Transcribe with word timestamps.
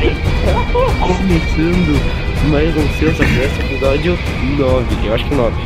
Começando 0.00 1.92
mais 2.50 2.74
um 2.74 2.88
Sensa 2.98 3.22
Cast, 3.22 3.60
episódio 3.60 4.16
9, 4.56 5.06
eu 5.06 5.14
acho 5.14 5.28
que 5.28 5.34
9. 5.34 5.56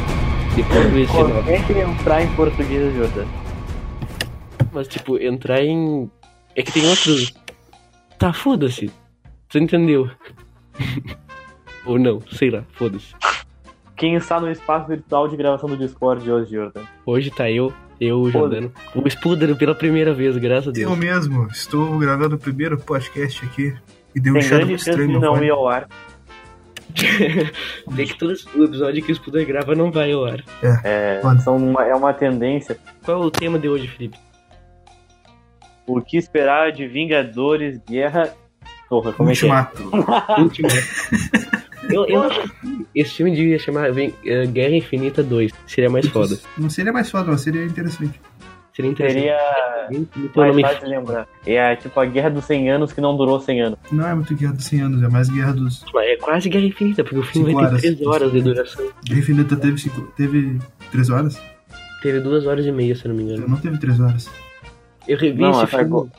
Depois 0.57 0.91
do 0.91 0.99
esse 0.99 1.13
Como 1.13 1.35
9. 1.35 1.53
é 1.53 1.63
que 1.63 1.73
entrar 1.73 2.21
em 2.21 2.35
português, 2.35 2.97
Jordan? 2.97 3.27
Mas, 4.73 4.89
tipo, 4.89 5.19
entrar 5.19 5.63
em. 5.63 6.11
É 6.57 6.65
que 6.65 6.73
tem 6.73 6.85
outros. 6.85 7.33
Tá, 8.19 8.33
foda-se. 8.33 8.91
Tu 9.49 9.59
entendeu? 9.59 10.11
Ou 11.87 11.97
não, 11.97 12.21
sei 12.33 12.51
lá, 12.51 12.65
foda-se. 12.73 13.15
Quem 13.97 14.17
está 14.17 14.41
no 14.41 14.51
espaço 14.51 14.89
virtual 14.89 15.29
de 15.29 15.37
gravação 15.37 15.69
do 15.69 15.77
Discord 15.77 16.29
hoje, 16.29 16.51
Jordan? 16.51 16.83
Hoje 17.07 17.31
tá 17.31 17.49
eu, 17.49 17.73
eu, 18.01 18.21
o 18.21 18.29
Jordano. 18.33 18.73
O 18.97 19.09
Spooder 19.09 19.55
pela 19.57 19.77
primeira 19.77 20.13
vez, 20.13 20.37
graças 20.39 20.71
a 20.71 20.73
Deus. 20.73 20.91
Eu 20.91 20.97
mesmo, 20.97 21.47
estou 21.53 21.97
gravando 21.99 22.35
o 22.35 22.39
primeiro 22.39 22.77
podcast 22.77 23.45
aqui 23.45 23.73
e 24.15 24.21
deu 24.21 24.33
um 24.33 24.39
Tem 24.39 24.49
cheiro 24.49 24.67
grande 24.67 24.85
chance 24.85 25.07
de 25.07 25.19
não 25.19 25.43
ir 25.43 25.51
ao 25.51 25.69
ar. 25.69 25.89
Tem 27.97 28.07
que 28.07 28.19
todo 28.19 28.35
o 28.55 28.65
episódio 28.65 29.03
que 29.03 29.13
o 29.13 29.15
Spooder 29.15 29.47
grava 29.47 29.75
não 29.75 29.91
vai 29.91 30.13
ao 30.13 30.25
ar. 30.25 30.45
É, 30.85 31.21
Mano. 31.23 31.41
são 31.41 31.57
uma, 31.57 31.85
é 31.85 31.95
uma 31.95 32.13
tendência. 32.13 32.79
Qual 33.05 33.23
é 33.23 33.27
o 33.27 33.31
tema 33.31 33.59
de 33.59 33.69
hoje, 33.69 33.89
Felipe? 33.89 34.17
O 35.87 36.01
que 36.01 36.17
esperar 36.17 36.73
de 36.73 36.87
Vingadores, 36.87 37.79
Guerra... 37.87 38.33
Porra, 38.89 39.13
como 39.13 39.31
é 39.31 39.35
que 39.35 39.45
é? 39.45 39.49
Ultimato. 39.49 39.83
Ultimato. 40.41 40.77
Eu, 41.91 42.07
eu 42.07 42.23
acho 42.23 42.43
que 42.43 42.87
esse 42.95 43.15
filme 43.15 43.35
devia 43.35 43.59
chamar 43.59 43.91
eh, 43.99 44.47
Guerra 44.47 44.77
Infinita 44.77 45.23
2. 45.23 45.53
Seria 45.67 45.91
mais 45.91 46.07
foda. 46.07 46.39
Não 46.57 46.71
seria 46.71 46.93
mais 46.93 47.11
foda, 47.11 47.31
mas 47.31 47.41
seria 47.41 47.65
interessante. 47.65 48.21
Seria 48.75 48.91
interessante. 48.91 49.21
Seria 50.35 50.53
mais 50.53 50.61
fácil 50.61 50.81
de 50.81 50.87
lembrar. 50.91 51.29
É 51.47 51.77
tipo 51.77 52.01
a 52.01 52.05
Guerra 52.05 52.31
dos 52.31 52.45
100 52.45 52.71
Anos 52.71 52.93
que 52.93 53.01
não 53.01 53.17
durou 53.17 53.39
100 53.41 53.63
anos. 53.63 53.79
Não 53.93 54.07
é 54.07 54.15
muito 54.15 54.35
Guerra 54.35 54.53
dos 54.55 54.65
100 54.65 54.81
anos, 54.81 55.03
é 55.03 55.09
mais 55.09 55.29
Guerra 55.31 55.53
dos... 55.53 55.85
É 55.97 56.17
quase 56.17 56.49
Guerra 56.49 56.65
Infinita, 56.67 57.05
porque 57.05 57.19
o 57.19 57.23
filme 57.23 57.51
Cinco 57.51 57.61
vai 57.61 57.71
ter 57.71 57.71
horas. 57.71 57.83
3 57.83 58.07
horas 58.07 58.33
de 58.33 58.43
duração. 58.43 58.91
Guerra 59.05 59.21
Infinita 59.21 59.57
teve, 59.57 59.79
cinco... 59.79 60.03
teve 60.17 60.59
3 60.91 61.11
horas? 61.11 61.41
Teve 62.03 62.21
2 62.21 62.47
horas 62.47 62.67
e 62.67 62.73
meia, 62.73 62.97
se 62.97 63.05
eu 63.05 63.11
não 63.11 63.17
me 63.17 63.23
engano. 63.23 63.49
não 63.49 63.57
teve 63.57 63.79
3 63.79 64.01
horas. 64.01 64.29
Eu 65.07 65.19
revi 65.19 65.41
Não, 65.41 65.51
esse 65.63 65.67
filme 65.69 66.11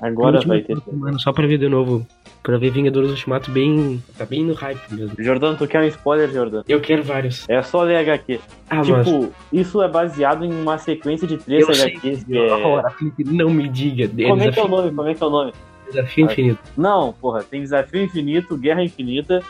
agora- 0.00 0.40
vai 0.44 0.60
ter. 0.62 0.76
semana, 0.80 1.18
só 1.18 1.32
pra 1.32 1.46
ver 1.46 1.58
de 1.58 1.68
novo. 1.68 2.04
Pra 2.46 2.58
ver 2.58 2.70
Vingadores 2.70 3.10
Ultimato 3.10 3.50
bem. 3.50 4.00
Tá 4.16 4.24
bem 4.24 4.44
no 4.44 4.54
hype 4.54 4.80
mesmo. 4.92 5.16
Jordan, 5.18 5.56
tu 5.56 5.66
quer 5.66 5.82
um 5.82 5.86
spoiler, 5.88 6.30
Jordan? 6.30 6.62
Eu 6.68 6.80
quero 6.80 7.02
vários. 7.02 7.44
É 7.48 7.60
só 7.60 7.82
ler 7.82 7.96
HQ. 7.96 8.38
Ah, 8.70 8.76
mas. 8.76 8.86
tipo, 8.86 9.32
isso 9.52 9.82
é 9.82 9.88
baseado 9.88 10.44
em 10.44 10.52
uma 10.52 10.78
sequência 10.78 11.26
de 11.26 11.38
três 11.38 11.68
Eu 11.68 11.74
sei. 11.74 11.96
HQs 11.96 12.22
que 12.22 12.38
é... 12.38 12.52
Ora, 12.52 12.94
não 13.26 13.50
me 13.50 13.68
diga. 13.68 14.08
Como 14.08 14.40
é 14.40 14.52
que 14.52 14.60
é 14.60 14.62
o 14.62 14.68
nome? 14.68 14.94
Como 14.94 15.08
é 15.08 15.14
que 15.16 15.22
é 15.24 15.26
o 15.26 15.30
nome? 15.30 15.52
desafio 15.90 16.26
Infinito. 16.26 16.60
Não, 16.76 17.12
porra, 17.12 17.42
tem 17.42 17.62
Desafio 17.62 18.02
Infinito, 18.04 18.56
Guerra 18.56 18.84
Infinita 18.84 19.42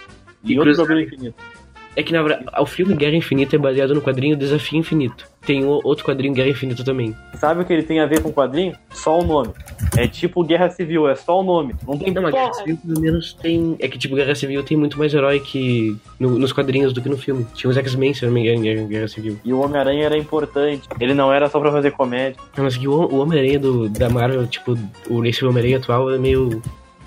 e, 0.42 0.54
E 0.54 0.58
outro 0.58 0.74
problema 0.74 1.02
infinito. 1.02 1.34
É 1.96 2.02
que 2.02 2.12
na 2.12 2.22
verdade, 2.22 2.44
o 2.60 2.66
filme 2.66 2.94
Guerra 2.94 3.16
Infinita 3.16 3.56
é 3.56 3.58
baseado 3.58 3.94
no 3.94 4.02
quadrinho 4.02 4.36
Desafio 4.36 4.78
Infinito. 4.78 5.26
Tem 5.46 5.64
outro 5.64 6.04
quadrinho 6.04 6.34
Guerra 6.34 6.50
Infinita 6.50 6.84
também. 6.84 7.14
Sabe 7.36 7.62
o 7.62 7.64
que 7.64 7.72
ele 7.72 7.82
tem 7.84 8.00
a 8.00 8.06
ver 8.06 8.20
com 8.20 8.28
o 8.28 8.32
quadrinho? 8.32 8.74
Só 8.90 9.18
o 9.20 9.24
nome. 9.24 9.50
É 9.96 10.06
tipo 10.06 10.42
Guerra 10.44 10.68
Civil, 10.68 11.08
é 11.08 11.14
só 11.14 11.40
o 11.40 11.42
nome. 11.44 11.74
Não 11.86 11.96
tem 11.96 12.12
Não, 12.12 12.22
mas 12.22 12.34
Guerra 12.34 12.52
Civil 12.52 12.78
pelo 12.84 13.00
menos 13.00 13.32
tem. 13.32 13.76
É 13.78 13.88
que 13.88 13.96
tipo, 13.96 14.14
Guerra 14.16 14.34
Civil 14.34 14.62
tem 14.62 14.76
muito 14.76 14.98
mais 14.98 15.14
herói 15.14 15.40
que. 15.40 15.96
no- 16.20 16.38
nos 16.38 16.52
quadrinhos 16.52 16.92
do 16.92 17.00
que 17.00 17.08
no 17.08 17.16
filme. 17.16 17.46
Tinha 17.54 17.70
os 17.70 17.76
X-Men, 17.76 18.12
se 18.12 18.24
eu 18.24 18.26
não 18.28 18.34
me 18.34 18.40
engano, 18.42 18.80
em 18.82 18.88
Guerra, 18.88 19.08
Civil. 19.08 19.38
E 19.44 19.52
o 19.52 19.60
Homem-Aranha 19.60 20.04
era 20.04 20.18
importante. 20.18 20.82
Ele 21.00 21.14
não 21.14 21.32
era 21.32 21.48
só 21.48 21.58
pra 21.60 21.70
fazer 21.72 21.92
comédia. 21.92 22.36
Não, 22.56 22.64
Mas 22.64 22.76
que 22.76 22.86
o, 22.88 22.92
o 22.92 23.18
Homem-Aranha 23.20 23.58
do- 23.60 23.88
da 23.88 24.10
Marvel, 24.10 24.46
tipo, 24.46 24.76
o, 25.08 25.24
esse 25.24 25.44
Homem-Aranha 25.44 25.78
atual 25.78 26.10
é 26.10 26.18
meio. 26.18 26.60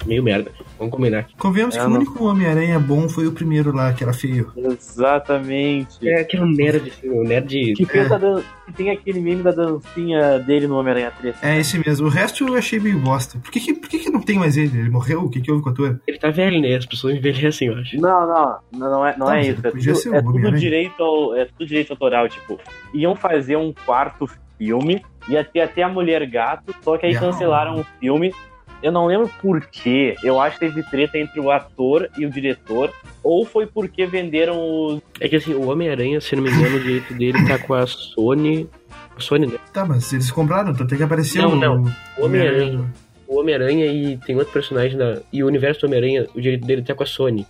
Meio 0.06 0.24
merda. 0.24 0.52
Vamos 0.78 0.94
combinar 0.94 1.20
aqui. 1.20 1.36
Convenhamos 1.38 1.76
É, 1.76 1.80
que 1.80 1.86
o 1.86 1.90
não. 1.90 1.96
único 1.98 2.24
Homem-Aranha 2.26 2.80
bom 2.80 3.08
foi 3.10 3.28
o 3.28 3.32
primeiro 3.32 3.76
lá, 3.76 3.92
que 3.94 4.04
era 4.04 4.14
feio. 4.14 4.52
Exatamente. 4.56 6.08
É 6.08 6.22
aquele 6.22 6.46
nerd, 6.46 6.90
assim, 6.90 7.10
o 7.10 7.24
nerd. 7.24 7.74
Que, 7.74 8.00
a 8.00 8.18
dan- 8.18 8.42
que 8.66 8.74
tem 8.74 8.90
aquele 8.92 9.20
meme 9.20 9.44
da 9.44 9.52
dancinha 9.52 10.40
dele 10.40 10.68
no 10.68 10.78
Homem-Aranha 10.78 11.12
3. 11.20 11.36
É 11.44 11.60
esse 11.60 11.78
mesmo. 11.80 12.08
O 12.08 12.10
resto 12.10 12.48
eu 12.48 12.56
achei 12.56 12.80
meio 12.80 13.00
bosta. 13.00 13.38
Por 13.40 13.52
que, 13.52 13.60
que, 13.60 13.74
por 13.74 13.90
que, 13.90 14.00
que 14.00 14.10
não 14.10 14.22
tem 14.22 14.38
mais 14.38 14.58
ele? 14.58 14.78
Ele 14.80 14.90
morreu? 14.90 15.24
O 15.24 15.30
que, 15.30 15.42
que 15.42 15.52
houve 15.52 15.64
com 15.64 15.70
o 15.70 15.74
ator? 15.74 16.00
Ele 16.08 16.18
tá 16.18 16.30
velho, 16.30 16.62
né? 16.62 16.76
As 16.76 16.86
pessoas 16.86 17.16
envelhecem, 17.16 17.68
eu 17.68 17.78
acho. 17.78 17.98
Não, 18.00 18.28
não, 18.28 18.58
não, 18.72 18.90
não 18.92 19.06
é, 19.06 19.18
não 19.18 19.26
Tá, 19.28 19.34
é 19.36 19.38
mas 19.38 19.48
isso. 19.48 19.68
É 19.68 19.72
podia 19.72 19.94
tudo, 19.94 20.02
ser 20.02 20.10
o 20.10 20.16
é 20.16 20.22
tudo 20.22 20.52
direito 20.54 21.04
ao, 21.04 21.36
é 21.36 21.46
tudo 21.46 21.66
direito 21.68 21.92
autoral, 21.92 22.28
tipo, 22.30 22.60
iam 22.94 23.16
fazer 23.16 23.58
um 23.58 23.74
quarto 23.86 24.30
filme, 24.58 25.02
ia 25.28 25.44
ter 25.44 25.62
até 25.62 25.84
a 25.84 25.90
Mulher 25.90 26.26
Gato, 26.30 26.74
só 26.82 26.98
que 26.98 27.06
aí 27.06 27.14
Não. 27.14 27.20
cancelaram 27.22 27.80
o 27.80 27.86
filme. 28.00 28.34
Eu 28.82 28.92
não 28.92 29.08
lembro 29.08 29.30
por 29.42 29.60
quê. 29.66 30.16
Eu 30.24 30.40
acho 30.40 30.58
que 30.58 30.66
teve 30.68 30.84
treta 30.84 31.18
entre 31.18 31.40
o 31.40 31.52
ator 31.52 32.10
e 32.18 32.26
o 32.26 32.30
diretor. 32.30 32.94
Ou 33.22 33.46
foi 33.46 33.66
porque 33.68 34.06
venderam 34.06 34.58
os. 34.58 35.02
É 35.20 35.28
que 35.28 35.36
assim, 35.36 35.54
o 35.54 35.68
Homem-Aranha, 35.70 36.22
se 36.22 36.36
não 36.36 36.44
me 36.44 36.50
engano, 36.50 36.78
o 36.78 36.80
direito 36.80 37.14
dele 37.14 37.46
tá 37.48 37.58
com 37.60 37.74
a 37.74 37.86
Sony. 37.86 38.70
A 39.18 39.20
Sony, 39.20 39.48
né? 39.48 39.58
Tá, 39.74 39.84
mas 39.86 40.14
eles 40.14 40.32
compraram, 40.32 40.74
tanto 40.74 40.94
é 40.94 40.98
que 40.98 41.04
apareceu 41.04 41.42
Não, 41.50 41.56
não. 41.56 41.84
o 42.18 42.22
O 42.22 42.26
Homem-Aranha. 42.26 42.86
O 43.28 43.40
Homem-Aranha 43.40 43.86
e 43.86 44.18
tem 44.18 44.36
outro 44.38 44.54
personagem 44.54 44.98
da. 44.98 45.20
E 45.32 45.44
o 45.44 45.48
universo 45.48 45.82
do 45.82 45.88
Homem-Aranha, 45.88 46.28
o 46.34 46.40
direito 46.42 46.66
dele 46.66 46.82
tá 46.82 46.96
com 46.96 47.04
a 47.04 47.06
Sony. 47.06 47.46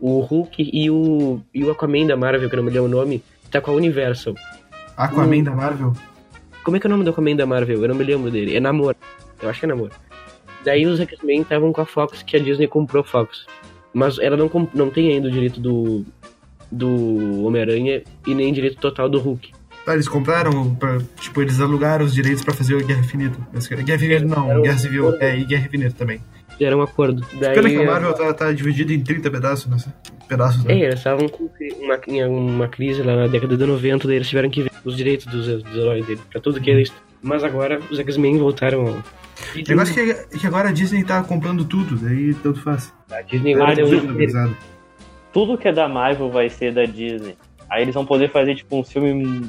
O 0.00 0.18
Hulk 0.20 0.70
e 0.72 0.90
o. 0.90 1.40
E 1.54 1.62
o 1.64 1.70
Aquaman 1.70 2.06
da 2.06 2.16
Marvel, 2.16 2.48
que 2.48 2.54
eu 2.54 2.58
não 2.58 2.64
me 2.64 2.70
lembro 2.70 2.86
o 2.86 2.88
nome, 2.88 3.22
tá 3.50 3.60
com 3.60 3.70
a 3.70 3.74
Universal. 3.74 4.34
Aquaman 4.96 5.38
o- 5.38 5.44
da 5.44 5.52
Marvel. 5.52 5.92
Como 6.64 6.76
é 6.76 6.80
que 6.80 6.86
é 6.86 6.88
o 6.88 6.90
nome 6.90 7.04
do 7.04 7.10
Aquaman 7.10 7.36
da 7.36 7.46
Marvel? 7.46 7.80
Eu 7.80 7.88
não 7.88 7.94
me 7.94 8.02
lembro 8.04 8.30
dele. 8.30 8.56
É 8.56 8.60
Namor. 8.60 8.96
Eu 9.42 9.48
acho 9.48 9.60
que 9.60 9.66
é 9.66 9.68
Namor. 9.68 9.90
Daí 10.64 10.86
os 10.86 10.98
X-Men 11.00 11.42
estavam 11.42 11.72
com 11.72 11.80
a 11.80 11.86
Fox, 11.86 12.22
que 12.22 12.36
a 12.36 12.40
Disney 12.40 12.66
comprou 12.66 13.02
a 13.02 13.06
Fox. 13.06 13.46
Mas 13.92 14.18
ela 14.18 14.36
não, 14.36 14.50
não 14.74 14.90
tem 14.90 15.12
ainda 15.12 15.28
o 15.28 15.30
direito 15.30 15.60
do. 15.60 16.04
Do 16.72 17.44
Homem-Aranha 17.44 18.02
e 18.26 18.34
nem 18.34 18.52
direito 18.52 18.78
total 18.78 19.08
do 19.08 19.20
Hulk. 19.20 19.52
Ah, 19.86 19.92
eles 19.92 20.08
compraram, 20.08 20.74
pra, 20.74 20.98
tipo, 21.20 21.42
eles 21.42 21.60
alugaram 21.60 22.04
os 22.04 22.14
direitos 22.14 22.42
pra 22.42 22.54
fazer 22.54 22.74
o 22.74 22.84
Guerra 22.84 23.00
Infinita. 23.00 23.38
Guerra 23.84 23.96
Infinita 23.96 24.24
não, 24.24 24.62
Guerra 24.62 24.78
Civil. 24.78 25.14
É, 25.20 25.38
e 25.38 25.44
Guerra 25.44 25.66
Infinita 25.66 25.94
também. 25.96 26.20
Fizeram 26.56 26.78
um 26.78 26.82
acordo. 26.82 27.24
Daí, 27.38 27.54
Pena 27.54 27.68
que 27.68 27.76
a 27.76 27.84
Marvel 27.84 28.14
tá, 28.14 28.32
tá 28.32 28.52
dividida 28.52 28.92
em 28.92 29.00
30 29.00 29.30
pedaços, 29.30 29.66
né? 29.66 29.92
Pedaços, 30.26 30.64
né? 30.64 30.72
É, 30.72 30.84
eles 30.84 30.94
estavam 30.94 31.28
com 31.28 31.50
uma, 31.80 31.98
uma 32.26 32.68
crise 32.68 33.02
lá 33.02 33.14
na 33.14 33.26
década 33.26 33.56
de 33.56 33.66
90, 33.66 34.06
daí 34.08 34.16
eles 34.16 34.28
tiveram 34.28 34.48
que 34.48 34.62
ver 34.62 34.70
os 34.84 34.96
direitos 34.96 35.26
dos, 35.26 35.46
dos 35.62 35.76
heróis 35.76 36.06
dele, 36.06 36.20
pra 36.30 36.40
tudo 36.40 36.60
que 36.60 36.70
eles. 36.70 36.92
Mas 37.22 37.44
agora 37.44 37.78
os 37.90 37.98
X-Men 37.98 38.38
voltaram. 38.38 39.02
Ao- 39.52 39.58
E 39.58 39.62
O 39.62 39.68
negócio 39.68 40.00
é 40.00 40.14
que, 40.14 40.38
que 40.38 40.46
agora 40.46 40.68
a 40.68 40.72
Disney 40.72 41.04
tá 41.04 41.22
comprando 41.22 41.64
tudo, 41.64 41.96
daí 41.96 42.34
tanto 42.34 42.60
faz. 42.62 42.92
a 43.10 43.20
Disney 43.22 43.54
Ah, 43.60 43.74
deu 43.74 43.86
Disney. 43.86 44.46
um. 44.46 44.54
Tudo 45.32 45.58
que 45.58 45.66
é 45.68 45.72
da 45.72 45.88
Marvel 45.88 46.30
vai 46.30 46.48
ser 46.48 46.72
da 46.72 46.84
Disney. 46.84 47.36
Aí 47.68 47.82
eles 47.82 47.94
vão 47.94 48.06
poder 48.06 48.30
fazer, 48.30 48.54
tipo, 48.54 48.78
um 48.78 48.84
filme 48.84 49.42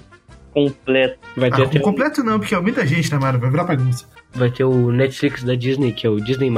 completo. 0.52 1.20
Vai 1.38 1.52
ter, 1.52 1.62
Ah, 1.62 1.66
até 1.66 1.78
o 1.78 1.82
completo 1.82 2.24
não, 2.24 2.40
porque 2.40 2.56
é 2.56 2.60
muita 2.60 2.86
gente 2.88 3.12
na 3.12 3.20
Marvel, 3.20 3.42
vai 3.42 3.50
virar 3.52 3.64
bagunça. 3.66 4.06
vai 4.34 4.50
ter 4.50 4.64
o 4.64 4.92
Netflix 4.92 5.44
da 5.44 5.54
Disney, 5.56 5.92
que 5.92 6.08
é 6.08 6.10
o 6.10 6.20
Disney. 6.20 6.52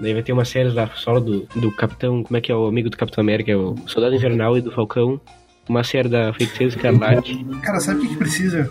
Daí 0.00 0.14
vai 0.14 0.22
ter 0.22 0.32
uma 0.32 0.44
série 0.44 0.68
lá 0.70 0.88
solo 0.94 1.20
do, 1.20 1.46
do 1.56 1.70
Capitão. 1.76 2.22
Como 2.22 2.36
é 2.36 2.40
que 2.40 2.50
é 2.50 2.54
o 2.54 2.66
amigo 2.66 2.88
do 2.90 2.96
Capitão 2.96 3.22
América? 3.22 3.52
É 3.52 3.56
o 3.56 3.76
Soldado 3.86 4.14
Invernal 4.14 4.56
e 4.58 4.60
do 4.62 4.70
Falcão. 4.72 5.20
Uma 5.68 5.84
série 5.84 6.08
da 6.08 6.32
Feiticeira 6.32 6.68
Escarlate. 6.74 7.44
Cara, 7.62 7.78
sabe 7.80 7.98
o 8.00 8.02
que, 8.02 8.08
que 8.08 8.16
precisa 8.16 8.68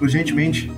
urgentemente? 0.00 0.70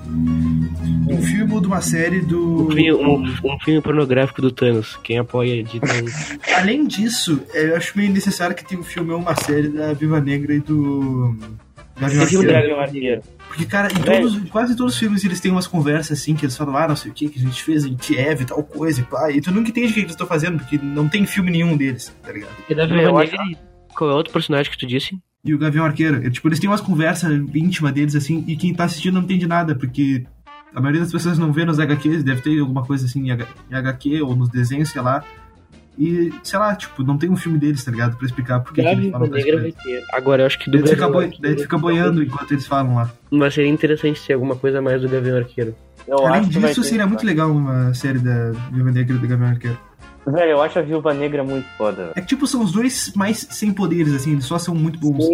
Um 1.17 1.23
filme 1.23 1.61
de 1.61 1.67
uma 1.67 1.81
série 1.81 2.21
do. 2.21 2.67
Um 2.67 2.71
filme, 2.71 2.93
um, 2.93 3.55
um 3.55 3.59
filme 3.61 3.81
pornográfico 3.81 4.43
do 4.43 4.51
Thanos. 4.51 4.99
Quem 5.03 5.19
apoia 5.19 5.63
de 5.63 5.81
Thanos. 5.81 6.13
Além 6.57 6.87
disso, 6.87 7.41
eu 7.55 7.77
acho 7.77 7.97
meio 7.97 8.13
necessário 8.13 8.55
que 8.55 8.65
tenha 8.65 8.81
um 8.81 8.85
filme 8.85 9.13
ou 9.13 9.19
uma 9.21 9.35
série 9.35 9.69
da 9.69 9.93
Viva 9.93 10.21
Negra 10.21 10.55
e 10.55 10.61
do. 10.61 11.37
Gavião 11.99 12.79
Arqueiro. 12.81 13.23
Porque, 13.49 13.65
cara, 13.65 13.89
em 13.91 14.03
todos, 14.03 14.51
quase 14.51 14.77
todos 14.77 14.93
os 14.93 14.99
filmes 14.99 15.25
eles 15.25 15.41
têm 15.41 15.51
umas 15.51 15.67
conversas 15.67 16.19
assim, 16.21 16.35
que 16.35 16.45
eles 16.45 16.55
falam, 16.57 16.77
ah, 16.77 16.89
não 16.89 16.97
sei 16.97 17.11
o 17.11 17.15
que, 17.15 17.27
que 17.29 17.39
a 17.39 17.43
gente 17.43 17.63
fez 17.63 17.87
em 17.87 17.97
Kiev 17.97 18.43
e 18.43 18.45
tal 18.45 18.63
coisa, 18.63 19.01
e 19.01 19.05
pá. 19.05 19.31
E 19.33 19.41
tu 19.41 19.51
nunca 19.51 19.71
entende 19.71 19.93
o 19.93 19.95
que 19.95 20.01
eles 20.01 20.11
estão 20.11 20.27
fazendo, 20.27 20.59
porque 20.59 20.77
não 20.77 21.09
tem 21.09 21.25
filme 21.25 21.51
nenhum 21.51 21.75
deles, 21.75 22.15
tá 22.23 22.33
ligado? 22.33 22.53
E 22.69 22.75
da 22.75 22.85
Eu 22.85 23.17
acho- 23.17 23.33
Negra. 23.33 23.47
e 23.51 23.95
Qual 23.95 24.11
é 24.11 24.13
o 24.13 24.17
outro 24.17 24.31
personagem 24.33 24.71
que 24.71 24.77
tu 24.77 24.87
disse? 24.87 25.19
E 25.43 25.55
o 25.55 25.59
Gavião 25.59 25.87
Arqueiro, 25.87 26.29
tipo, 26.31 26.47
eles 26.49 26.59
têm 26.61 26.69
umas 26.69 26.83
conversas 26.83 27.33
íntimas 27.55 27.93
deles, 27.93 28.15
assim, 28.15 28.45
e 28.47 28.57
quem 28.57 28.75
tá 28.75 28.85
assistindo 28.85 29.15
não 29.15 29.23
entende 29.23 29.47
nada, 29.47 29.75
porque 29.75 30.25
a 30.77 30.81
maioria 30.81 31.01
das 31.01 31.11
pessoas 31.11 31.39
não 31.39 31.51
vê 31.53 31.65
nos 31.65 31.81
HQs, 31.81 32.23
deve 32.23 32.43
ter 32.43 32.61
alguma 32.61 32.85
coisa 32.85 33.07
assim 33.07 33.31
em 33.31 33.75
HQ 33.75 34.23
ou 34.23 34.37
nos 34.37 34.49
desenhos, 34.51 34.91
sei 34.91 35.01
lá. 35.03 35.25
E, 35.99 36.31
sei 36.43 36.59
lá, 36.59 36.75
tipo, 36.77 37.03
não 37.03 37.17
tem 37.17 37.31
um 37.31 37.37
filme 37.37 37.57
deles, 37.59 37.83
tá 37.83 37.91
ligado? 37.91 38.17
Pra 38.19 38.27
explicar 38.27 38.61
por 38.61 38.75
que, 38.75 38.83
eles 38.83 38.99
Viúva 38.99 39.19
falam 39.19 39.31
Negra 39.33 39.63
vai 39.63 39.73
ter. 39.73 40.05
Agora, 40.13 40.43
eu 40.43 40.47
acho 40.47 40.59
que 40.59 40.71
do 40.71 40.77
Daí 40.83 40.91
Gavião 40.91 41.11
boi- 41.11 41.25
Arqueiro- 41.25 41.43
daí 41.43 41.55
tu 41.57 41.63
fica 41.63 41.79
boiando 41.79 42.23
enquanto 42.23 42.53
eles 42.53 42.67
falam 42.67 42.97
lá. 42.97 43.11
Mas 43.31 43.55
seria 43.55 43.71
interessante 43.71 44.21
ter 44.27 44.35
alguma 44.35 44.55
coisa 44.57 44.79
a 44.79 44.83
mais 44.83 45.01
do 45.01 45.09
Gavião 45.09 45.39
Arqueiro. 45.39 45.75
Eu 46.07 46.19
Além 46.19 46.41
acho 46.43 46.51
que 46.51 46.59
vai 46.59 46.69
disso, 46.69 46.83
ter, 46.83 46.89
seria 46.89 47.05
tá? 47.05 47.09
muito 47.09 47.25
legal 47.25 47.51
uma 47.51 47.95
série 47.95 48.19
da 48.19 48.51
Viúva 48.71 48.91
Negra 48.93 49.17
e 49.17 49.19
do 49.19 49.27
Gavião 49.27 49.49
Arqueiro. 49.49 49.79
Velho, 50.27 50.51
eu 50.51 50.61
acho 50.63 50.79
a 50.79 50.83
Viúva 50.83 51.15
Negra 51.15 51.43
muito 51.43 51.67
foda. 51.79 52.13
É 52.15 52.21
que, 52.21 52.27
tipo, 52.27 52.47
são 52.47 52.63
os 52.63 52.73
dois 52.73 53.13
mais 53.17 53.39
sem 53.51 53.73
poderes, 53.73 54.13
assim, 54.13 54.33
eles 54.33 54.45
só 54.45 54.59
são 54.59 54.75
muito 54.75 54.99
bons. 55.01 55.25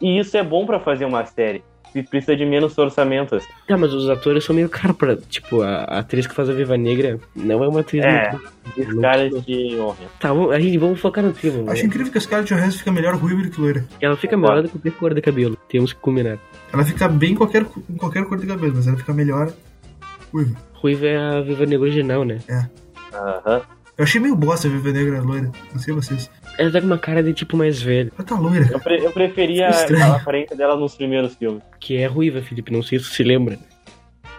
E 0.00 0.20
isso 0.20 0.36
é 0.36 0.44
bom 0.44 0.64
pra 0.64 0.78
fazer 0.78 1.04
uma 1.04 1.24
série. 1.26 1.64
E 1.96 2.02
precisa 2.02 2.36
de 2.36 2.44
menos 2.44 2.76
orçamento. 2.76 3.34
assim. 3.36 3.48
Tá, 3.66 3.76
mas 3.76 3.92
os 3.92 4.08
atores 4.10 4.44
são 4.44 4.54
meio 4.54 4.68
caros 4.68 4.96
pra. 4.96 5.16
Tipo, 5.16 5.62
a, 5.62 5.84
a 5.84 5.98
atriz 6.00 6.26
que 6.26 6.34
faz 6.34 6.50
a 6.50 6.52
Viva 6.52 6.76
Negra 6.76 7.18
não 7.34 7.64
é 7.64 7.68
uma 7.68 7.80
atriz 7.80 8.04
É. 8.04 8.30
muito. 8.76 8.96
Scarlett 8.96 9.40
Johansson. 9.46 9.96
Tá, 10.20 10.32
vamos, 10.32 10.52
a 10.52 10.60
gente, 10.60 10.76
vamos 10.78 11.00
focar 11.00 11.24
no 11.24 11.30
né? 11.30 11.72
Acho 11.72 11.86
incrível 11.86 12.12
que 12.12 12.18
a 12.18 12.20
Scarlett 12.20 12.52
Johansson 12.54 12.78
fica 12.78 12.92
melhor 12.92 13.14
ruiva 13.16 13.42
do 13.42 13.50
que 13.50 13.60
loira. 13.60 13.84
Ela 14.00 14.16
fica 14.16 14.36
melhor 14.36 14.62
do 14.62 14.68
que 14.68 14.78
qualquer 14.78 14.98
cor 14.98 15.14
de 15.14 15.20
cabelo. 15.22 15.56
Temos 15.68 15.92
que 15.92 16.00
combinar. 16.00 16.38
Ela 16.72 16.84
fica 16.84 17.08
bem 17.08 17.32
em 17.32 17.34
qualquer, 17.36 17.64
em 17.88 17.96
qualquer 17.96 18.24
cor 18.26 18.38
de 18.38 18.46
cabelo, 18.46 18.74
mas 18.76 18.86
ela 18.86 18.96
fica 18.96 19.12
melhor 19.14 19.52
ruiva. 20.32 20.56
Ruiva 20.74 21.06
é 21.06 21.16
a 21.16 21.40
Viva 21.40 21.64
Negra 21.64 21.80
original, 21.86 22.24
né? 22.24 22.38
Aham. 23.14 23.62
Eu 23.96 24.04
achei 24.04 24.20
meio 24.20 24.36
bosta 24.36 24.68
a 24.68 24.70
Viva 24.70 24.92
Negra 24.92 25.22
loira. 25.22 25.50
Não 25.72 25.80
sei 25.80 25.94
vocês. 25.94 26.30
Ela 26.58 26.70
tá 26.70 26.80
com 26.80 26.86
uma 26.86 26.98
cara 26.98 27.22
de 27.22 27.32
tipo 27.32 27.56
mais 27.56 27.80
velho. 27.82 28.12
Ela 28.16 28.26
tá 28.26 28.38
loira, 28.38 28.68
Eu, 28.72 28.80
pre- 28.80 29.04
eu 29.04 29.12
preferia 29.12 29.68
a 29.68 30.16
aparência 30.16 30.56
dela 30.56 30.76
nos 30.76 30.94
primeiros 30.94 31.34
filmes. 31.34 31.62
Que 31.80 31.96
é 31.98 32.06
ruiva, 32.06 32.40
Felipe. 32.42 32.72
Não 32.72 32.82
sei 32.82 32.98
se 32.98 33.06
você 33.06 33.22
lembra. 33.22 33.58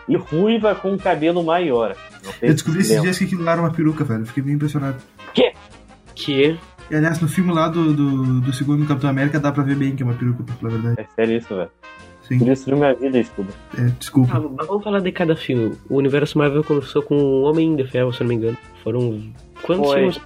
E 0.10 0.16
ruiva 0.16 0.74
com 0.74 0.98
cabelo 0.98 1.44
maior. 1.44 1.96
Eu 2.24 2.32
se 2.32 2.54
descobri 2.54 2.80
esses 2.82 3.02
dias 3.02 3.18
que 3.18 3.26
aquilo 3.26 3.44
lá 3.44 3.52
era 3.54 3.62
uma 3.62 3.72
peruca, 3.72 4.04
velho. 4.04 4.26
Fiquei 4.26 4.42
bem 4.44 4.54
impressionado. 4.56 4.98
Que 5.34 5.44
é 5.44 6.58
E 6.90 6.96
aliás, 6.96 7.20
no 7.20 7.28
filme 7.28 7.52
lá 7.54 7.68
do, 7.68 7.94
do, 7.94 8.42
do 8.42 8.54
segundo 8.54 8.86
Capitão 8.88 9.10
América 9.10 9.40
dá 9.40 9.52
pra 9.52 9.64
ver 9.64 9.76
bem 9.76 9.96
que 9.96 10.02
é 10.04 10.06
uma 10.06 10.16
peruca, 10.16 10.44
pra 10.44 10.56
falar 10.56 10.74
a 10.74 10.78
verdade. 10.78 11.02
É 11.02 11.06
sério 11.16 11.38
isso, 11.38 11.54
velho. 11.56 11.70
Sim. 12.24 12.40
Destruiu 12.40 12.78
minha 12.80 12.94
vida, 12.94 13.20
estudo. 13.20 13.54
É, 13.78 13.84
desculpa. 14.00 14.34
Ah, 14.36 14.40
mas 14.58 14.68
vamos 14.68 14.84
falar 14.84 15.00
de 15.00 15.12
cada 15.14 15.36
filme. 15.36 15.78
O 15.90 15.96
universo 15.98 16.38
Marvel 16.38 16.64
começou 16.64 17.02
com 17.02 17.16
o 17.16 17.42
Homem 17.44 17.76
de 17.76 17.86
Ferro, 17.86 18.12
se 18.12 18.22
eu 18.22 18.26
não 18.26 18.30
me 18.30 18.36
engano. 18.36 18.58
Foram. 18.84 19.32
Quantos 19.62 19.88
Foi. 19.88 19.96
filmes? 19.98 20.22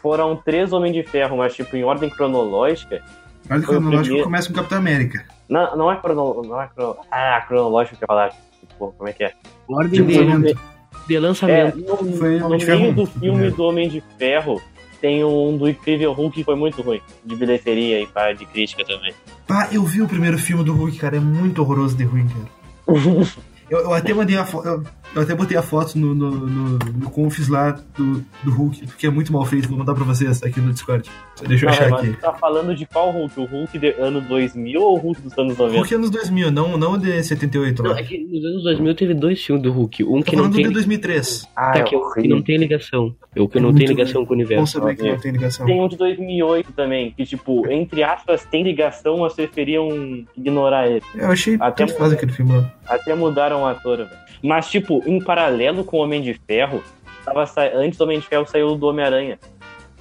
Foram 0.00 0.36
três 0.36 0.72
Homens 0.72 0.92
de 0.94 1.02
Ferro, 1.02 1.36
mas 1.36 1.54
tipo 1.54 1.76
em 1.76 1.84
ordem 1.84 2.08
cronológica. 2.10 3.02
Mas 3.48 3.62
o 3.62 3.66
Foi 3.66 3.76
o 3.76 3.78
cronológico 3.78 4.02
primeiro. 4.04 4.24
começa 4.24 4.48
com 4.48 4.54
Capitão 4.54 4.78
América. 4.78 5.24
Não, 5.48 5.76
não 5.76 5.92
é 5.92 5.96
cronológico. 5.96 6.46
Não 6.46 6.60
é 6.60 6.68
crono... 6.68 6.96
Ah, 7.10 7.44
cronológico 7.46 7.96
que 7.96 8.04
eu 8.04 8.04
ia 8.04 8.06
falar. 8.06 8.30
Tipo, 8.60 8.92
como 8.96 9.08
é 9.08 9.12
que 9.12 9.24
é? 9.24 9.32
Ordem 9.68 10.00
Tipo, 10.06 10.08
de, 10.12 10.18
lançamento. 10.18 10.60
de 11.06 11.16
É, 11.16 11.20
lançamento. 11.20 11.76
no, 11.78 12.12
Foi 12.16 12.38
no 12.38 12.46
Homem 12.46 12.58
de 12.58 12.64
Ferro 12.66 12.80
meio 12.82 12.94
do 12.94 13.06
filme 13.06 13.28
primeiro. 13.30 13.56
do 13.56 13.62
Homem 13.64 13.88
de 13.88 14.02
Ferro 14.18 14.62
tem 15.00 15.24
um 15.24 15.56
do 15.56 15.68
Incrível 15.68 16.12
Hulk 16.12 16.36
que 16.38 16.44
foi 16.44 16.56
muito 16.56 16.82
ruim. 16.82 17.00
De 17.24 17.34
bilheteria 17.36 18.00
e 18.02 18.06
pá, 18.06 18.32
de 18.32 18.44
crítica 18.44 18.84
também. 18.84 19.14
Pá, 19.46 19.68
eu 19.72 19.82
vi 19.84 20.02
o 20.02 20.08
primeiro 20.08 20.36
filme 20.38 20.62
do 20.64 20.74
Hulk, 20.74 20.98
cara. 20.98 21.16
É 21.16 21.20
muito 21.20 21.62
horroroso 21.62 21.96
de 21.96 22.04
ruim, 22.04 22.26
cara. 22.28 22.48
Eu, 23.70 23.80
eu 23.80 23.92
até 23.92 24.14
mandei 24.14 24.34
a 24.34 24.46
foto. 24.46 24.66
Eu, 24.66 24.82
eu 25.14 25.22
até 25.22 25.34
botei 25.34 25.56
a 25.56 25.62
foto 25.62 25.98
no, 25.98 26.14
no, 26.14 26.30
no, 26.30 26.78
no 26.78 27.10
confis 27.10 27.48
lá 27.48 27.70
do, 27.96 28.24
do 28.44 28.50
Hulk, 28.50 28.86
porque 28.86 29.06
é 29.06 29.10
muito 29.10 29.32
mal 29.32 29.44
feito. 29.44 29.68
Vou 29.68 29.78
mandar 29.78 29.94
pra 29.94 30.04
vocês 30.04 30.42
aqui 30.42 30.60
no 30.60 30.72
Discord. 30.72 31.08
Deixa 31.46 31.64
eu 31.66 31.70
Não, 31.70 31.74
achar 31.76 31.94
aqui. 31.94 32.08
tu 32.12 32.20
tá 32.20 32.32
falando 32.34 32.74
de 32.74 32.84
qual 32.86 33.10
Hulk? 33.10 33.40
O 33.40 33.44
Hulk 33.44 33.78
de 33.78 33.90
ano 33.98 34.20
2000 34.20 34.80
ou 34.80 34.96
o 34.96 34.98
Hulk 34.98 35.22
dos 35.22 35.38
anos 35.38 35.56
90? 35.56 35.76
Hulk 35.78 35.94
anos 35.94 36.10
2000, 36.10 36.50
não, 36.50 36.76
não 36.76 36.92
o 36.92 36.98
de 36.98 37.22
78 37.22 37.82
Não, 37.82 37.96
é 37.96 38.02
que 38.02 38.18
nos 38.18 38.44
anos 38.44 38.62
2000 38.64 38.94
teve 38.94 39.14
dois 39.14 39.42
filmes 39.42 39.62
do 39.62 39.72
Hulk. 39.72 40.04
Um 40.04 40.20
que 40.22 40.36
não 40.36 40.44
falando 40.44 40.54
tem. 40.56 40.64
do 40.64 40.68
de 40.68 40.74
2003. 40.74 41.48
Ah, 41.56 41.72
tá, 41.72 41.78
é 41.78 41.82
que, 41.82 41.90
que 41.90 41.96
horrível. 41.96 42.36
não 42.36 42.42
tem 42.42 42.56
ligação. 42.56 43.14
O 43.36 43.48
que 43.48 43.58
É 43.58 43.60
não 43.60 43.72
tem 43.74 43.86
ligação 43.86 44.26
com 44.26 44.34
o 44.34 44.36
Bom 44.36 44.42
universo. 44.42 44.78
saber 44.80 44.96
que 44.96 45.08
não 45.08 45.18
tem 45.18 45.32
ligação. 45.32 45.66
Tem 45.66 45.80
um 45.80 45.88
de 45.88 45.96
2008 45.96 46.72
também, 46.72 47.12
que 47.12 47.24
tipo, 47.24 47.68
entre 47.70 48.02
aspas, 48.02 48.44
tem 48.44 48.62
ligação, 48.62 49.18
mas 49.18 49.32
preferiam 49.34 49.88
ignorar 50.36 50.88
ele. 50.88 51.02
Eu 51.14 51.30
achei 51.30 51.56
Até 51.60 51.86
faz 51.86 52.12
aquele 52.12 52.32
filme 52.32 52.52
lá. 52.52 52.72
Até 52.86 53.14
mudaram 53.14 53.62
o 53.62 53.66
ator, 53.66 53.98
velho. 53.98 54.10
Mas, 54.42 54.70
tipo, 54.70 54.97
em 55.06 55.20
paralelo 55.20 55.84
com 55.84 55.98
o 55.98 56.00
Homem 56.00 56.22
de 56.22 56.34
Ferro, 56.46 56.82
tava 57.24 57.46
sa... 57.46 57.64
antes 57.74 57.98
do 57.98 58.04
Homem 58.04 58.20
de 58.20 58.26
Ferro 58.26 58.46
saiu 58.46 58.76
do 58.76 58.86
Homem-Aranha. 58.86 59.38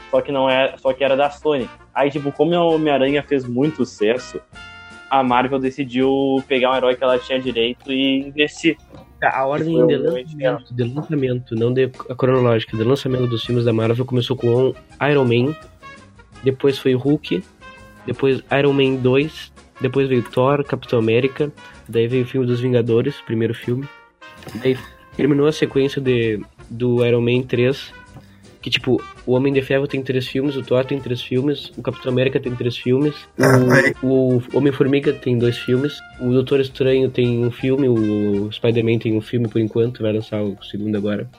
Só 0.09 0.21
que 0.21 0.31
não 0.31 0.49
era, 0.49 0.77
só 0.77 0.93
que 0.93 1.03
era 1.03 1.17
da 1.17 1.29
Sony. 1.29 1.69
Aí, 1.93 2.09
tipo, 2.09 2.31
como 2.31 2.55
o 2.55 2.75
Homem-Aranha 2.75 3.23
fez 3.23 3.45
muito 3.45 3.77
sucesso, 3.77 4.39
a 5.09 5.23
Marvel 5.23 5.59
decidiu 5.59 6.43
pegar 6.47 6.71
um 6.71 6.75
herói 6.75 6.95
que 6.95 7.03
ela 7.03 7.17
tinha 7.17 7.39
direito 7.39 7.91
e 7.91 8.27
investir. 8.27 8.77
A 9.21 9.47
ordem 9.47 9.87
de 9.87 9.95
lançamento, 9.95 10.75
de 10.75 10.83
lançamento, 10.83 11.55
não 11.55 11.73
de 11.73 11.89
a 12.07 12.13
cronológica, 12.13 12.77
de 12.77 12.83
lançamento 12.83 13.25
dos 13.25 13.43
filmes 13.43 13.65
da 13.65 13.73
Marvel 13.73 14.05
começou 14.05 14.37
com 14.37 14.75
Iron 15.09 15.25
Man, 15.25 15.55
depois 16.43 16.77
foi 16.77 16.93
Hulk, 16.93 17.43
depois 18.05 18.43
Iron 18.59 18.73
Man 18.73 18.95
2, 18.97 19.51
depois 19.81 20.07
veio 20.07 20.21
Thor, 20.21 20.63
Capitão 20.63 20.99
América, 20.99 21.51
daí 21.89 22.07
veio 22.07 22.25
o 22.25 22.27
filme 22.27 22.45
dos 22.45 22.59
Vingadores, 22.59 23.19
primeiro 23.21 23.55
filme. 23.55 23.87
Daí 24.55 24.77
terminou 25.15 25.47
a 25.47 25.51
sequência 25.51 26.01
de, 26.01 26.39
do 26.69 27.05
Iron 27.05 27.21
Man 27.21 27.41
3, 27.43 27.93
que 28.61 28.69
tipo, 28.69 29.01
o 29.25 29.33
Homem 29.33 29.53
de 29.53 29.61
Ferro 29.61 29.87
tem 29.87 30.01
três 30.01 30.27
filmes, 30.27 30.55
o 30.55 30.61
Thor 30.61 30.83
tem 30.85 30.99
três 30.99 31.21
filmes, 31.21 31.71
o 31.77 31.81
Capitão 31.81 32.11
América 32.11 32.39
tem 32.39 32.53
três 32.53 32.77
filmes, 32.77 33.15
Ah, 33.39 33.57
o, 34.03 34.41
o 34.53 34.57
Homem-Formiga 34.57 35.13
tem 35.13 35.37
dois 35.37 35.57
filmes, 35.57 35.99
o 36.19 36.29
Doutor 36.31 36.59
Estranho 36.59 37.09
tem 37.09 37.45
um 37.45 37.51
filme, 37.51 37.87
o 37.87 38.51
Spider-Man 38.51 38.99
tem 38.99 39.15
um 39.15 39.21
filme 39.21 39.47
por 39.47 39.61
enquanto, 39.61 40.03
vai 40.03 40.13
lançar 40.13 40.41
o 40.41 40.57
segundo 40.63 40.97
agora. 40.97 41.29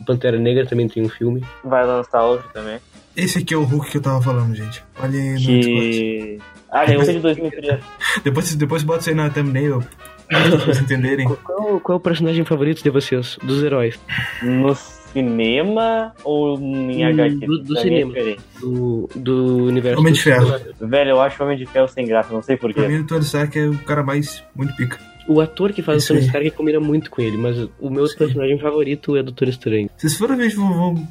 O 0.00 0.04
Pantera 0.04 0.38
Negra 0.38 0.64
também 0.64 0.88
tem 0.88 1.02
um 1.02 1.08
filme. 1.08 1.44
Vai 1.64 1.84
lançar 1.84 2.22
outro 2.22 2.48
também. 2.52 2.78
Esse 3.16 3.38
aqui 3.38 3.52
é 3.52 3.56
o 3.56 3.64
Hulk 3.64 3.90
que 3.90 3.96
eu 3.96 4.02
tava 4.02 4.22
falando, 4.22 4.54
gente. 4.54 4.82
Olha 5.00 5.18
aí 5.18 5.30
no 5.30 5.36
Discord. 5.36 5.90
Que. 5.90 6.38
Ah, 6.70 6.84
tem 6.84 6.96
outro 6.96 7.12
de 7.12 7.18
2003. 7.18 7.80
Depois, 8.22 8.54
depois 8.54 8.82
bota 8.84 9.00
isso 9.00 9.10
aí 9.10 9.16
na 9.16 9.28
thumbnail. 9.28 9.82
Pra 10.28 10.56
vocês 10.58 10.80
entenderem. 10.80 11.26
Qual, 11.26 11.80
qual 11.80 11.96
é 11.96 11.98
o 11.98 12.00
personagem 12.00 12.44
favorito 12.44 12.82
de 12.82 12.90
vocês, 12.90 13.38
dos 13.42 13.62
heróis? 13.62 13.98
No 14.42 14.74
cinema 14.74 16.12
ou 16.24 16.58
em 16.58 17.04
Hum, 17.04 17.08
HQ? 17.08 17.46
do- 17.46 17.58
do 17.58 17.74
Pra 17.74 17.74
mim 17.74 17.78
é 17.78 17.82
cinema. 17.82 18.36
Do, 18.60 19.08
do 19.16 19.56
universo. 19.66 20.00
Homem 20.00 20.12
de 20.12 20.22
Ferro. 20.22 20.60
Velho, 20.80 21.10
eu 21.10 21.20
acho 21.20 21.42
o 21.42 21.46
Homem 21.46 21.58
de 21.58 21.66
Ferro 21.66 21.88
sem 21.88 22.06
graça, 22.06 22.32
não 22.32 22.42
sei 22.42 22.56
Pra 22.56 22.68
porquê. 22.72 22.86
mim, 22.88 23.00
o 23.00 23.06
Tony 23.06 23.22
Stark 23.22 23.58
é 23.58 23.66
o 23.68 23.78
cara 23.78 24.02
mais 24.02 24.42
muito 24.54 24.74
pica. 24.76 24.98
O 25.26 25.40
ator 25.40 25.72
que 25.72 25.82
faz 25.82 26.02
Isso 26.04 26.12
o 26.12 26.16
Tony. 26.16 26.26
Stark 26.26 26.50
combina 26.52 26.80
muito 26.80 27.10
com 27.10 27.20
ele, 27.20 27.36
mas 27.36 27.56
o 27.78 27.90
meu 27.90 28.06
Sim. 28.06 28.16
personagem 28.18 28.58
favorito 28.58 29.16
é 29.16 29.20
o 29.20 29.24
Doutor 29.24 29.48
Estranho. 29.48 29.90
Vocês 29.96 30.16
foram 30.16 30.36
ver, 30.36 30.54
vão, 30.54 30.72
vão, 30.72 31.08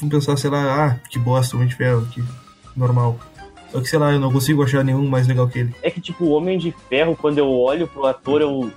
vão 0.00 0.08
pensar, 0.08 0.36
sei 0.36 0.50
lá, 0.50 0.86
ah, 0.86 1.08
que 1.10 1.18
bosta, 1.18 1.56
Homem 1.56 1.68
de 1.68 1.74
Ferro, 1.74 2.06
que 2.12 2.22
normal. 2.76 3.18
Só 3.70 3.80
que, 3.80 3.88
sei 3.88 3.98
lá, 3.98 4.12
eu 4.12 4.20
não 4.20 4.32
consigo 4.32 4.62
achar 4.62 4.82
nenhum 4.82 5.06
mais 5.06 5.26
legal 5.26 5.48
que 5.48 5.58
ele. 5.60 5.74
É 5.82 5.90
que, 5.90 6.00
tipo, 6.00 6.24
o 6.24 6.30
Homem 6.30 6.58
de 6.58 6.74
Ferro, 6.88 7.16
quando 7.16 7.38
eu 7.38 7.50
olho 7.50 7.86
pro 7.86 8.06
ator, 8.06 8.40
eu... 8.40 8.70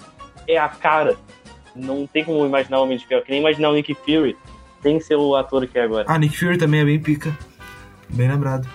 é 0.47 0.57
a 0.57 0.67
cara. 0.67 1.15
Não 1.75 2.05
tem 2.05 2.25
como 2.25 2.45
imaginar 2.45 2.79
o 2.79 2.83
Homem 2.83 2.97
de 2.97 3.05
Ferro, 3.05 3.23
que 3.23 3.31
nem 3.31 3.39
imaginar 3.39 3.69
o 3.69 3.73
Nick 3.73 3.93
Fury. 3.93 4.35
Tem 4.81 4.97
que 4.97 5.03
ser 5.03 5.15
o 5.15 5.35
ator 5.35 5.65
que 5.67 5.77
é 5.77 5.83
agora. 5.83 6.05
Ah, 6.07 6.17
Nick 6.17 6.37
Fury 6.37 6.57
também 6.57 6.81
é 6.81 6.85
bem 6.85 6.99
pica. 6.99 7.35
Bem 8.09 8.29
lembrado. 8.29 8.67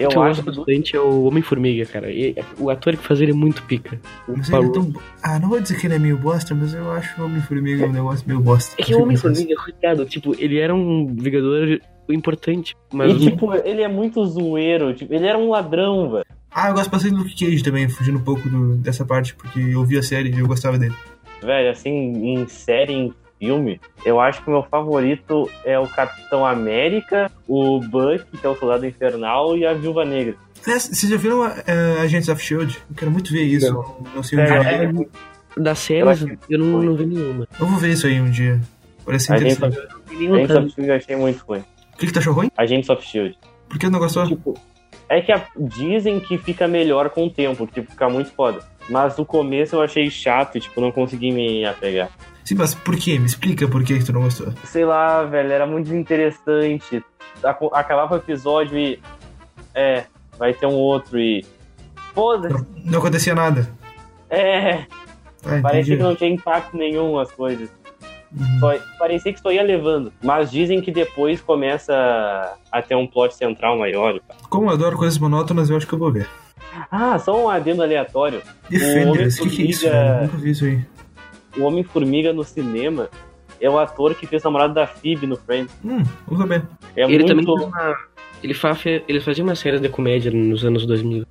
Eu 0.00 0.08
que 0.08 0.16
eu 0.16 0.22
acho 0.22 0.42
bastante 0.42 0.96
é 0.96 1.00
o 1.00 1.24
Homem-Formiga, 1.24 1.84
cara. 1.84 2.10
E 2.10 2.34
o 2.58 2.70
ator 2.70 2.96
que 2.96 3.06
faz 3.06 3.20
ele 3.20 3.32
é 3.32 3.34
muito 3.34 3.62
pica. 3.64 4.00
O 4.26 4.34
Mas 4.34 4.48
ele 4.48 4.66
é 4.66 4.72
tão. 4.72 4.92
Ah, 5.22 5.38
não 5.38 5.50
vou 5.50 5.60
dizer 5.60 5.78
que 5.78 5.86
ele 5.86 5.94
é 5.94 5.98
meio 5.98 6.16
bosta, 6.16 6.54
mas 6.54 6.72
eu 6.72 6.90
acho 6.90 7.20
o 7.20 7.26
Homem-Formiga 7.26 7.84
um 7.84 7.92
negócio 7.92 8.26
meio 8.26 8.40
bosta. 8.40 8.74
É 8.78 8.82
que 8.82 8.94
o 8.94 9.02
Homem-Formiga, 9.02 9.54
coitado, 9.56 10.06
tipo, 10.06 10.34
ele 10.38 10.58
era 10.58 10.74
um 10.74 11.14
Vingador 11.14 11.80
importante, 12.12 12.76
mas 12.92 13.12
E, 13.12 13.30
tipo, 13.30 13.54
ele 13.54 13.82
é 13.82 13.88
muito 13.88 14.24
zoeiro. 14.26 14.92
Tipo, 14.94 15.14
ele 15.14 15.26
era 15.26 15.38
um 15.38 15.50
ladrão, 15.50 16.10
velho. 16.10 16.24
Ah, 16.52 16.68
eu 16.68 16.74
gosto 16.74 16.90
bastante 16.90 17.14
do 17.14 17.18
Luke 17.22 17.34
Cage 17.36 17.62
também, 17.62 17.88
fugindo 17.88 18.18
um 18.18 18.22
pouco 18.24 18.48
do- 18.48 18.76
dessa 18.76 19.04
parte, 19.04 19.34
porque 19.34 19.60
eu 19.60 19.84
vi 19.84 19.96
a 19.98 20.02
série 20.02 20.30
e 20.34 20.38
eu 20.40 20.46
gostava 20.48 20.76
dele. 20.78 20.94
Velho, 21.42 21.70
assim, 21.70 21.90
em 21.90 22.46
série, 22.48 22.92
em 22.92 23.14
filme, 23.38 23.80
eu 24.04 24.20
acho 24.20 24.42
que 24.42 24.48
o 24.50 24.52
meu 24.52 24.62
favorito 24.64 25.48
é 25.64 25.78
o 25.78 25.86
Capitão 25.86 26.44
América, 26.44 27.30
o 27.48 27.80
Buck, 27.80 28.24
que 28.38 28.44
é 28.44 28.48
o 28.48 28.56
Soldado 28.56 28.84
Infernal, 28.84 29.56
e 29.56 29.64
a 29.64 29.72
Viúva 29.72 30.04
Negra. 30.04 30.34
Aliás, 30.66 30.82
vocês 30.82 31.10
já 31.10 31.16
viram 31.16 31.40
uh, 31.40 32.00
Agents 32.02 32.28
of 32.28 32.42
Shield? 32.42 32.76
Eu 32.90 32.96
quero 32.96 33.10
muito 33.10 33.32
ver 33.32 33.44
isso. 33.44 33.72
Não, 34.14 34.22
sei 34.22 34.38
um 34.38 34.42
É, 34.42 34.46
dia. 34.60 34.92
é, 35.56 35.60
das 35.60 35.78
séries 35.78 36.20
Eu 36.22 36.36
eu 36.50 36.58
não, 36.58 36.82
não 36.82 36.94
vi 36.96 37.06
nenhuma. 37.06 37.48
Eu 37.58 37.66
vou 37.66 37.78
ver 37.78 37.92
isso 37.92 38.06
aí 38.06 38.20
um 38.20 38.30
dia. 38.30 38.60
Parece 39.06 39.32
interessante. 39.32 39.78
Não 40.20 40.34
Agents 40.34 40.56
of 40.56 40.70
Shield 40.74 40.90
eu 40.90 40.96
achei 40.96 41.16
muito 41.16 41.42
ruim. 41.48 41.62
O 42.00 42.02
que, 42.02 42.06
que 42.06 42.12
tu 42.12 42.18
achou 42.18 42.32
ruim? 42.32 42.50
Agents 42.56 42.88
of 42.88 43.06
Shield. 43.06 43.36
Por 43.68 43.78
que 43.78 43.90
não 43.90 43.98
gostou? 43.98 44.26
Tipo, 44.26 44.54
é 45.08 45.20
que 45.20 45.30
a- 45.32 45.46
dizem 45.56 46.18
que 46.18 46.38
fica 46.38 46.66
melhor 46.66 47.10
com 47.10 47.26
o 47.26 47.30
tempo, 47.30 47.66
que 47.66 47.74
tipo, 47.74 47.90
fica 47.92 48.08
muito 48.08 48.30
foda. 48.32 48.60
Mas 48.88 49.16
no 49.18 49.24
começo 49.26 49.76
eu 49.76 49.82
achei 49.82 50.08
chato 50.10 50.56
e, 50.56 50.60
tipo, 50.60 50.80
não 50.80 50.90
consegui 50.90 51.30
me 51.30 51.64
apegar. 51.66 52.08
Sim, 52.42 52.54
mas 52.56 52.74
por 52.74 52.96
quê? 52.96 53.18
Me 53.18 53.26
explica 53.26 53.68
por 53.68 53.84
que 53.84 53.98
que 53.98 54.04
tu 54.04 54.12
não 54.14 54.22
gostou. 54.22 54.50
Sei 54.64 54.84
lá, 54.84 55.22
velho, 55.24 55.52
era 55.52 55.66
muito 55.66 55.84
desinteressante. 55.90 57.04
Acabava 57.72 58.14
o 58.14 58.18
episódio 58.18 58.78
e. 58.78 58.98
É, 59.74 60.04
vai 60.38 60.54
ter 60.54 60.66
um 60.66 60.72
outro 60.74 61.18
e. 61.20 61.44
Foda-se. 62.14 62.54
Não, 62.54 62.66
não 62.84 62.98
acontecia 62.98 63.34
nada. 63.34 63.70
É, 64.30 64.86
Ah, 65.44 65.60
parecia 65.62 65.96
que 65.96 66.02
não 66.02 66.16
tinha 66.16 66.30
impacto 66.30 66.76
nenhum 66.76 67.18
as 67.18 67.30
coisas. 67.30 67.70
Uhum. 68.36 68.58
Só- 68.60 68.78
parecia 68.98 69.32
que 69.32 69.40
só 69.40 69.50
ia 69.50 69.62
levando. 69.62 70.12
Mas 70.22 70.50
dizem 70.50 70.80
que 70.80 70.90
depois 70.92 71.40
começa 71.40 72.56
a 72.70 72.82
ter 72.82 72.94
um 72.94 73.06
plot 73.06 73.34
central 73.34 73.78
maior. 73.78 74.20
tal. 74.26 74.36
Como 74.48 74.66
eu 74.66 74.74
adoro 74.74 74.96
coisas 74.96 75.18
monótonas, 75.18 75.68
eu 75.70 75.76
acho 75.76 75.86
que 75.86 75.92
eu 75.92 75.98
vou 75.98 76.12
ver. 76.12 76.28
Ah, 76.90 77.18
só 77.18 77.44
um 77.44 77.48
adendo 77.50 77.82
aleatório. 77.82 78.42
Defenders, 78.68 79.40
o 79.40 79.42
que, 79.44 79.56
que 79.56 79.62
é 79.62 79.66
isso? 79.66 79.86
Eu 79.86 80.22
Nunca 80.22 80.36
vi 80.36 80.50
isso 80.50 80.64
aí. 80.64 80.80
O 81.56 81.62
Homem-Formiga 81.64 82.32
no 82.32 82.44
cinema 82.44 83.08
é 83.60 83.68
o 83.68 83.78
ator 83.78 84.14
que 84.14 84.26
fez 84.26 84.42
o 84.42 84.46
namorado 84.46 84.74
da 84.74 84.86
Phoebe 84.86 85.26
no 85.26 85.36
Friends. 85.36 85.74
Hum, 85.84 86.04
vamos 86.26 86.38
saber. 86.40 86.62
É 86.96 87.02
Ele 87.02 87.24
muito... 87.24 87.26
também 87.26 87.44
fez 87.44 87.68
uma. 87.68 87.96
Ele, 88.42 88.54
fa... 88.54 88.76
ele 89.08 89.20
fazia 89.20 89.44
uma 89.44 89.54
série 89.56 89.78
de 89.80 89.88
comédia 89.88 90.30
nos 90.30 90.64
anos 90.64 90.86
2000. 90.86 91.26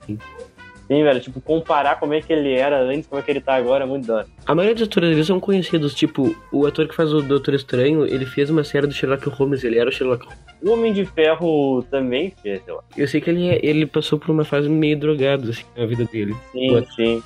Sim, 0.89 1.03
velho, 1.03 1.19
tipo, 1.19 1.39
comparar 1.39 1.99
como 1.99 2.15
é 2.15 2.21
que 2.21 2.33
ele 2.33 2.51
era 2.53 2.81
antes, 2.81 3.05
como 3.07 3.21
é 3.21 3.23
que 3.23 3.29
ele 3.29 3.39
tá 3.39 3.53
agora, 3.55 3.83
é 3.83 3.87
muito 3.87 4.07
da. 4.07 4.25
A 4.45 4.55
maioria 4.55 4.73
dos 4.73 4.87
atores 4.87 5.11
eles 5.11 5.27
são 5.27 5.39
conhecidos, 5.39 5.93
tipo, 5.93 6.35
o 6.51 6.65
ator 6.65 6.87
que 6.87 6.95
faz 6.95 7.13
o 7.13 7.21
Doutor 7.21 7.53
Estranho, 7.53 8.07
ele 8.07 8.25
fez 8.25 8.49
uma 8.49 8.63
série 8.63 8.87
do 8.87 8.93
Sherlock 8.93 9.29
Holmes, 9.29 9.63
ele 9.63 9.77
era 9.77 9.87
o 9.87 9.93
Sherlock 9.93 10.25
Holmes. 10.25 10.39
O 10.63 10.71
Homem 10.71 10.91
de 10.91 11.05
Ferro 11.05 11.83
também 11.91 12.33
fez, 12.41 12.61
eu 12.67 12.79
acho. 12.79 12.87
Eu 12.97 13.07
sei 13.07 13.21
que 13.21 13.29
ele, 13.29 13.49
é- 13.49 13.59
ele 13.63 13.85
passou 13.85 14.17
por 14.17 14.31
uma 14.31 14.43
fase 14.43 14.67
meio 14.67 14.97
drogado, 14.97 15.51
assim, 15.51 15.63
na 15.77 15.85
vida 15.85 16.05
dele. 16.05 16.35
Sim, 16.51 16.83
sim. 16.95 17.23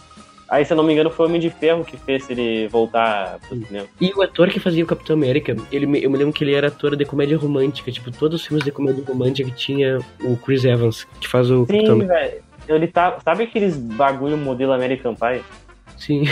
Aí, 0.50 0.64
se 0.66 0.74
eu 0.74 0.78
não 0.78 0.84
me 0.84 0.94
engano, 0.94 1.10
foi 1.10 1.26
o 1.26 1.30
Homem 1.30 1.40
de 1.42 1.50
Ferro 1.50 1.84
que 1.84 1.98
fez 1.98 2.30
ele 2.30 2.68
voltar 2.68 3.40
pro 3.48 3.58
cinema. 3.66 3.88
E 4.00 4.12
o 4.14 4.22
ator 4.22 4.50
que 4.50 4.60
fazia 4.60 4.84
o 4.84 4.88
Capitão 4.88 5.16
América, 5.16 5.56
ele, 5.72 5.86
eu 6.04 6.12
me 6.12 6.18
lembro 6.18 6.32
que 6.34 6.44
ele 6.44 6.54
era 6.54 6.68
ator 6.68 6.96
de 6.96 7.06
comédia 7.06 7.38
romântica. 7.38 7.92
Tipo, 7.92 8.12
todos 8.12 8.42
os 8.42 8.46
filmes 8.48 8.64
de 8.64 8.72
comédia 8.72 9.04
romântica 9.08 9.50
que 9.50 9.56
tinha 9.56 9.98
o 10.22 10.38
Chris 10.38 10.64
Evans, 10.64 11.08
que 11.20 11.28
faz 11.28 11.50
o 11.50 11.66
Capitão 11.66 11.86
Sim, 11.86 11.92
América. 12.04 12.14
velho. 12.14 12.43
Ele 12.68 12.88
tá. 12.88 13.18
Sabe 13.24 13.44
aqueles 13.44 13.76
bagulho 13.78 14.38
modelo 14.38 14.72
American 14.74 15.16
Pie? 15.16 15.42
Sim. 15.98 16.24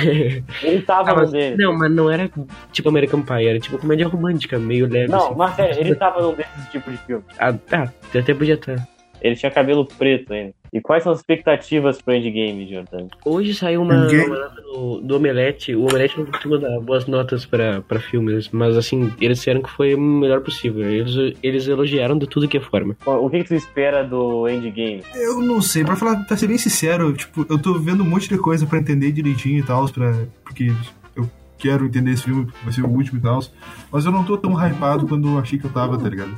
Ele 0.64 0.82
tava 0.82 1.12
Ah, 1.12 1.14
no 1.14 1.20
mas- 1.22 1.32
dele. 1.32 1.56
não, 1.64 1.78
mas 1.78 1.92
não 1.92 2.10
era 2.10 2.30
tipo 2.72 2.90
American 2.90 3.22
Pie, 3.22 3.48
era 3.48 3.60
tipo 3.60 3.78
comédia 3.78 4.08
romântica, 4.08 4.58
meio 4.58 4.88
leve. 4.88 5.10
Não, 5.12 5.28
assim. 5.28 5.36
mas 5.38 5.56
sério, 5.56 5.80
ele 5.80 5.96
tava 5.96 6.22
num 6.22 6.34
desses 6.34 6.68
tipos 6.72 6.92
de 6.94 7.00
filme. 7.00 7.24
Ah, 7.38 7.54
tá, 7.54 7.92
até 8.14 8.34
podia 8.34 8.56
estar. 8.56 8.76
Ele 9.22 9.36
tinha 9.36 9.52
cabelo 9.52 9.86
preto 9.86 10.34
ainda. 10.34 10.54
E 10.74 10.80
quais 10.80 11.04
são 11.04 11.12
as 11.12 11.20
expectativas 11.20 12.02
pro 12.02 12.14
endgame, 12.14 12.66
Jordan? 12.68 13.08
Hoje 13.26 13.54
saiu 13.54 13.82
uma, 13.82 14.08
uma 14.08 14.40
nota 14.40 14.62
do, 14.62 15.02
do 15.02 15.16
Omelete. 15.18 15.76
O 15.76 15.82
Omelete 15.82 16.18
não 16.18 16.26
costuma 16.26 16.58
dar 16.58 16.80
boas 16.80 17.06
notas 17.08 17.46
pra, 17.46 17.82
pra 17.82 18.00
filmes, 18.00 18.50
mas 18.52 18.78
assim, 18.78 19.12
eles 19.20 19.38
disseram 19.40 19.62
que 19.62 19.70
foi 19.70 19.94
o 19.94 20.00
melhor 20.00 20.40
possível. 20.42 20.84
Eles, 20.90 21.36
eles 21.44 21.68
elogiaram 21.68 22.18
de 22.18 22.26
tudo 22.26 22.48
que 22.48 22.58
é 22.58 22.62
forma. 22.62 22.96
O 23.06 23.30
que, 23.30 23.40
que 23.40 23.50
tu 23.50 23.54
espera 23.56 24.04
do 24.04 24.48
endgame? 24.48 25.04
Eu 25.14 25.42
não 25.42 25.62
sei, 25.62 25.84
pra 25.84 25.98
falar, 25.98 26.24
pra 26.24 26.38
ser 26.38 26.48
bem 26.48 26.58
sincero, 26.58 27.12
tipo, 27.14 27.46
eu 27.50 27.62
tô 27.62 27.78
vendo 27.78 28.04
um 28.04 28.10
monte 28.10 28.30
de 28.30 28.38
coisa 28.38 28.66
pra 28.66 28.80
entender 28.80 29.12
direitinho 29.12 29.60
e 29.60 29.64
tal, 29.64 29.88
pra... 29.90 30.14
porque 30.44 30.72
eu 31.16 31.30
quero 31.58 31.86
entender 31.86 32.12
esse 32.12 32.24
filme, 32.24 32.48
vai 32.64 32.72
ser 32.72 32.82
o 32.82 32.90
último 32.90 33.20
e 33.20 33.22
tal, 33.22 33.44
mas 33.92 34.06
eu 34.06 34.12
não 34.12 34.24
tô 34.24 34.38
tão 34.38 34.54
hypado 34.54 35.06
quando 35.06 35.28
eu 35.28 35.40
achei 35.40 35.60
que 35.60 35.66
eu 35.66 35.72
tava, 35.72 35.98
tá 35.98 36.08
ligado? 36.08 36.34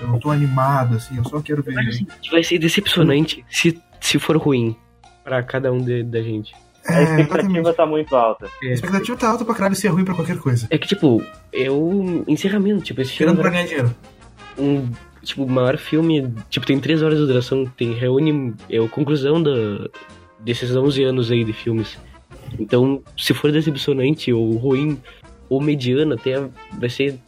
Eu 0.00 0.08
não 0.08 0.18
tô 0.18 0.30
animado, 0.30 0.96
assim, 0.96 1.16
eu 1.16 1.24
só 1.24 1.40
quero 1.40 1.62
ver. 1.62 1.74
Mas 1.74 1.88
assim, 1.88 2.06
vai 2.30 2.42
ser 2.42 2.58
decepcionante 2.58 3.44
se, 3.50 3.80
se 4.00 4.18
for 4.18 4.36
ruim 4.36 4.76
pra 5.24 5.42
cada 5.42 5.72
um 5.72 5.78
de- 5.78 6.02
da 6.04 6.22
gente. 6.22 6.54
A 6.86 6.94
É, 6.94 7.02
expectativa 7.02 7.48
exatamente. 7.58 7.76
tá 7.76 7.86
muito 7.86 8.16
alta. 8.16 8.48
A 8.62 8.66
expectativa 8.66 9.16
tá 9.16 9.28
alta 9.30 9.44
pra 9.44 9.54
caralho 9.54 9.74
ser 9.74 9.88
ruim 9.88 10.04
pra 10.04 10.14
qualquer 10.14 10.38
coisa. 10.38 10.66
É 10.70 10.78
que, 10.78 10.86
tipo, 10.88 11.22
eu. 11.52 12.24
Encerramento, 12.26 12.82
tipo, 12.82 13.00
esse 13.00 13.12
filme. 13.12 13.32
Tirando 13.32 13.42
pra 13.42 13.50
ganhar 13.50 13.64
dinheiro. 13.66 13.94
um 14.58 14.88
tipo 15.22 15.42
o 15.44 15.50
maior 15.50 15.76
filme 15.76 16.32
tipo 16.48 16.64
tem 16.64 16.78
três 16.80 17.02
horas 17.02 17.18
de 17.18 17.26
duração 17.26 17.66
tem 17.76 17.92
reúne 17.92 18.54
é 18.70 18.78
a 18.78 18.88
conclusão 18.88 19.42
da 19.42 19.50
desses 20.38 20.74
11 20.74 21.02
anos 21.02 21.30
aí 21.30 21.44
de 21.44 21.52
filmes 21.52 21.98
então 22.58 23.02
se 23.16 23.34
for 23.34 23.50
decepcionante 23.52 24.32
ou 24.32 24.56
ruim 24.56 24.98
ou 25.48 25.60
mediano 25.60 26.14
até 26.14 26.40
vai 26.78 26.88
ser 26.88 27.18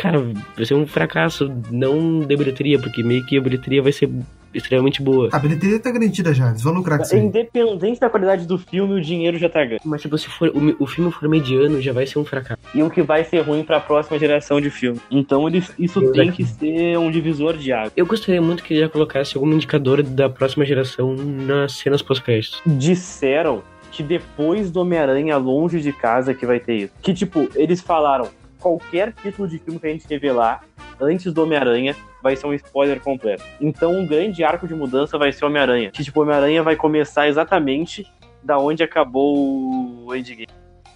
cara 0.00 0.18
vai 0.56 0.64
ser 0.64 0.74
um 0.74 0.86
fracasso 0.86 1.52
não 1.70 2.20
de 2.20 2.36
bilheteria 2.36 2.78
porque 2.78 3.02
meio 3.02 3.24
que 3.26 3.36
a 3.36 3.40
bilheteria 3.40 3.82
vai 3.82 3.92
ser 3.92 4.08
extremamente 4.52 5.00
boa 5.00 5.28
A 5.30 5.38
bilheteria 5.38 5.78
tá 5.78 5.90
garantida 5.92 6.32
já, 6.34 6.48
eles 6.48 6.62
vão 6.62 6.72
lucrar 6.72 6.98
com 6.98 7.04
isso. 7.04 7.16
Independente 7.16 8.00
da 8.00 8.08
qualidade 8.08 8.46
do 8.46 8.58
filme, 8.58 8.94
o 8.94 9.00
dinheiro 9.00 9.38
já 9.38 9.48
tá 9.48 9.64
ganho. 9.64 9.80
mas 9.84 10.00
tipo 10.00 10.16
se 10.16 10.26
for 10.28 10.48
o, 10.48 10.82
o 10.82 10.86
filme 10.86 11.12
for 11.12 11.28
mediano 11.28 11.80
já 11.80 11.92
vai 11.92 12.06
ser 12.06 12.18
um 12.18 12.24
fracasso 12.24 12.60
E 12.74 12.82
o 12.82 12.90
que 12.90 13.02
vai 13.02 13.24
ser 13.24 13.40
ruim 13.40 13.62
pra 13.62 13.78
próxima 13.78 14.18
geração 14.18 14.60
de 14.60 14.70
filme. 14.70 14.98
Então 15.10 15.46
eles, 15.46 15.70
isso 15.78 16.00
Deus 16.00 16.12
tem 16.12 16.30
aqui. 16.30 16.44
que 16.44 16.50
ser 16.50 16.98
um 16.98 17.10
divisor 17.10 17.56
de 17.56 17.72
água. 17.72 17.92
eu 17.96 18.06
gostaria 18.06 18.40
muito 18.40 18.64
que 18.64 18.74
ele 18.74 18.80
já 18.80 18.88
colocasse 18.88 19.36
algum 19.36 19.52
indicador 19.52 20.02
da 20.02 20.28
próxima 20.28 20.64
geração 20.64 21.14
nas 21.14 21.72
cenas 21.72 22.02
pós-créditos 22.02 22.62
Disseram 22.66 23.62
que 23.90 24.02
depois 24.02 24.70
do 24.70 24.80
Homem-Aranha 24.80 25.36
Longe 25.36 25.80
de 25.80 25.92
Casa 25.92 26.32
que 26.32 26.46
vai 26.46 26.60
ter 26.60 26.76
isso. 26.76 26.92
Que 27.02 27.12
tipo, 27.12 27.48
eles 27.54 27.80
falaram, 27.80 28.28
qualquer 28.60 29.12
título 29.14 29.48
de 29.48 29.58
filme 29.58 29.80
que 29.80 29.86
a 29.86 29.90
gente 29.90 30.06
revelar 30.08 30.62
antes 31.00 31.32
do 31.32 31.42
Homem-Aranha 31.42 31.96
vai 32.22 32.36
ser 32.36 32.46
um 32.46 32.52
spoiler 32.54 33.00
completo. 33.00 33.42
Então 33.60 33.92
um 33.98 34.06
grande 34.06 34.44
arco 34.44 34.68
de 34.68 34.74
mudança 34.74 35.16
vai 35.18 35.32
ser 35.32 35.44
o 35.44 35.48
Homem-Aranha. 35.48 35.90
Que 35.90 36.04
tipo, 36.04 36.20
o 36.20 36.22
Homem-Aranha 36.22 36.62
vai 36.62 36.76
começar 36.76 37.26
exatamente 37.28 38.06
da 38.42 38.58
onde 38.58 38.82
acabou 38.82 40.04
o 40.06 40.14
Endgame. 40.14 40.46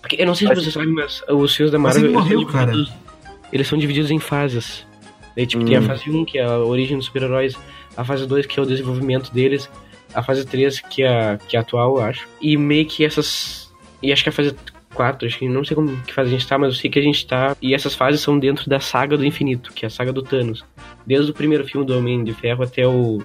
Porque 0.01 0.17
eu 0.21 0.27
não 0.27 0.35
sei 0.35 0.47
se 0.49 0.55
Mas- 0.55 0.65
você 0.65 0.71
sabe, 0.71 0.87
mas 0.89 1.23
os 1.29 1.55
filmes 1.57 1.73
da 1.73 1.79
Marvel 1.79 2.03
ele 2.05 2.09
eles, 2.13 2.23
morreu, 2.23 2.41
são 2.51 2.61
divididos, 2.67 2.93
eles 3.53 3.69
são 3.69 3.79
divididos 3.79 4.11
em 4.11 4.19
fases. 4.19 4.87
Daí, 5.35 5.47
tipo, 5.47 5.65
tem 5.65 5.77
a 5.77 5.81
Hum. 5.81 5.87
fase 5.87 6.11
1, 6.11 6.25
que 6.27 6.39
é 6.39 6.45
a 6.45 6.59
origem 6.59 6.97
dos 6.97 7.07
super-heróis, 7.07 7.57
a 7.97 8.05
fase 8.05 8.27
2, 8.27 8.47
que 8.47 8.61
é 8.61 8.63
o 8.63 8.67
desenvolvimento 8.67 9.33
deles, 9.33 9.69
a 10.15 10.23
fase 10.23 10.45
3, 10.47 10.79
que 10.81 11.03
é, 11.03 11.39
que 11.49 11.57
é 11.57 11.59
a 11.59 11.63
atual, 11.63 11.97
eu 11.97 12.03
acho. 12.05 12.29
E 12.41 12.57
meio 12.57 12.87
que 12.87 13.05
essas. 13.05 13.73
E 14.03 14.13
acho 14.13 14.23
que 14.23 14.29
a 14.29 14.33
fase 14.33 14.55
4, 14.95 15.27
acho 15.27 15.39
que 15.39 15.49
não 15.49 15.65
sei 15.65 15.75
como 15.75 15.95
que 16.03 16.15
fase 16.15 16.31
a 16.31 16.33
gente 16.33 16.47
tá, 16.47 16.57
mas 16.57 16.75
eu 16.75 16.81
sei 16.81 16.91
que 16.91 16.99
a 16.99 17.03
gente 17.03 17.27
tá. 17.27 17.57
E 17.61 17.75
essas 17.75 17.95
fases 17.95 18.21
são 18.21 18.39
dentro 18.39 18.69
da 18.71 18.81
saga 18.81 19.17
do 19.17 19.25
infinito, 19.25 19.73
que 19.73 19.85
é 19.85 19.89
a 19.89 19.91
saga 19.91 20.13
do 20.13 20.23
Thanos. 20.23 20.65
Desde 21.07 21.31
o 21.31 21.35
primeiro 21.35 21.65
filme 21.65 21.87
do 21.87 21.97
Homem 21.97 22.25
de 22.25 22.33
Ferro 22.33 22.63
até 22.63 22.87
o. 22.87 23.23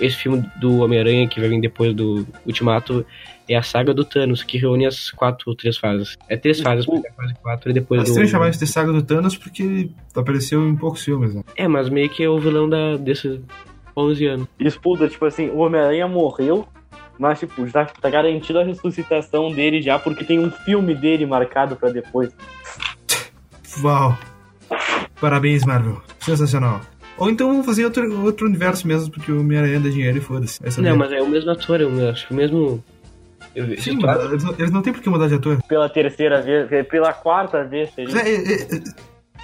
Esse 0.00 0.16
filme 0.16 0.44
do 0.56 0.78
Homem-Aranha, 0.78 1.28
que 1.28 1.38
vai 1.38 1.48
vir 1.48 1.60
depois 1.60 1.94
do 1.94 2.26
Ultimato, 2.44 3.06
é 3.48 3.54
a 3.54 3.62
saga 3.62 3.94
do 3.94 4.04
Thanos, 4.04 4.42
que 4.42 4.58
reúne 4.58 4.86
as 4.86 5.10
quatro 5.10 5.50
ou 5.50 5.56
três 5.56 5.76
fases. 5.76 6.16
É 6.28 6.36
três 6.36 6.60
fases, 6.60 6.84
porque 6.84 7.06
é 7.06 7.10
a 7.10 7.14
fase 7.14 7.34
4 7.40 7.70
e 7.70 7.72
depois 7.72 7.98
Mas 8.00 8.08
do. 8.08 8.10
estranho 8.10 8.28
chamar 8.28 8.48
isso 8.48 8.58
de 8.58 8.66
saga 8.66 8.92
do 8.92 9.02
Thanos 9.02 9.36
porque 9.36 9.90
apareceu 10.16 10.66
em 10.68 10.74
poucos 10.74 11.04
filmes, 11.04 11.34
né? 11.34 11.42
É, 11.56 11.68
mas 11.68 11.88
meio 11.88 12.08
que 12.08 12.24
é 12.24 12.28
o 12.28 12.40
vilão 12.40 12.68
da, 12.68 12.96
desses 12.96 13.40
11 13.96 14.26
anos. 14.26 14.48
Disputa, 14.58 15.08
tipo 15.08 15.24
assim, 15.24 15.48
o 15.48 15.58
Homem-Aranha 15.58 16.08
morreu, 16.08 16.66
mas 17.18 17.38
tipo, 17.38 17.66
já 17.66 17.84
tá 17.84 18.10
garantido 18.10 18.58
a 18.58 18.64
ressuscitação 18.64 19.50
dele 19.52 19.80
já, 19.80 19.98
porque 19.98 20.24
tem 20.24 20.38
um 20.38 20.50
filme 20.50 20.94
dele 20.94 21.26
marcado 21.26 21.76
pra 21.76 21.90
depois. 21.90 22.30
Uau! 23.82 24.16
Parabéns, 25.20 25.64
Marvel. 25.64 26.02
Sensacional. 26.20 26.80
Ou 27.16 27.30
então 27.30 27.48
vamos 27.48 27.64
fazer 27.64 27.84
outro, 27.84 28.24
outro 28.24 28.46
universo 28.46 28.86
mesmo, 28.86 29.10
porque 29.10 29.30
o 29.30 29.40
Homem-Aranha 29.40 29.80
dá 29.80 29.88
dinheiro 29.88 30.18
e 30.18 30.20
foda-se. 30.20 30.60
Vai 30.60 30.70
saber. 30.70 30.90
Não, 30.90 30.96
mas 30.96 31.12
é 31.12 31.22
o 31.22 31.28
mesmo 31.28 31.50
ator, 31.50 31.80
eu 31.80 32.10
acho 32.10 32.26
que 32.26 32.32
o 32.32 32.36
mesmo. 32.36 32.82
Eu, 33.54 33.66
Sim, 33.80 33.98
eles, 34.02 34.42
não, 34.42 34.54
eles 34.58 34.70
não 34.72 34.82
têm 34.82 34.92
por 34.92 35.00
que 35.00 35.08
mudar 35.08 35.28
de 35.28 35.34
ator. 35.34 35.62
Pela 35.68 35.88
terceira 35.88 36.42
vez, 36.42 36.86
pela 36.88 37.12
quarta 37.12 37.62
vez 37.62 37.92
seria. 37.94 38.20
É, 38.20 38.34
é, 38.34 38.62
é, 38.62 38.82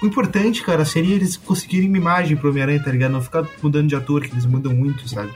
o 0.01 0.05
importante, 0.05 0.63
cara, 0.63 0.83
seria 0.83 1.15
eles 1.15 1.37
conseguirem 1.37 1.87
uma 1.87 1.97
imagem 1.97 2.35
pro 2.35 2.49
Homem-Aranha, 2.49 2.83
tá 2.83 2.91
ligado? 2.91 3.11
Não 3.11 3.21
ficar 3.21 3.47
mudando 3.61 3.87
de 3.87 3.95
ator, 3.95 4.21
que 4.21 4.33
eles 4.33 4.45
mudam 4.45 4.73
muito, 4.73 5.07
sabe? 5.07 5.31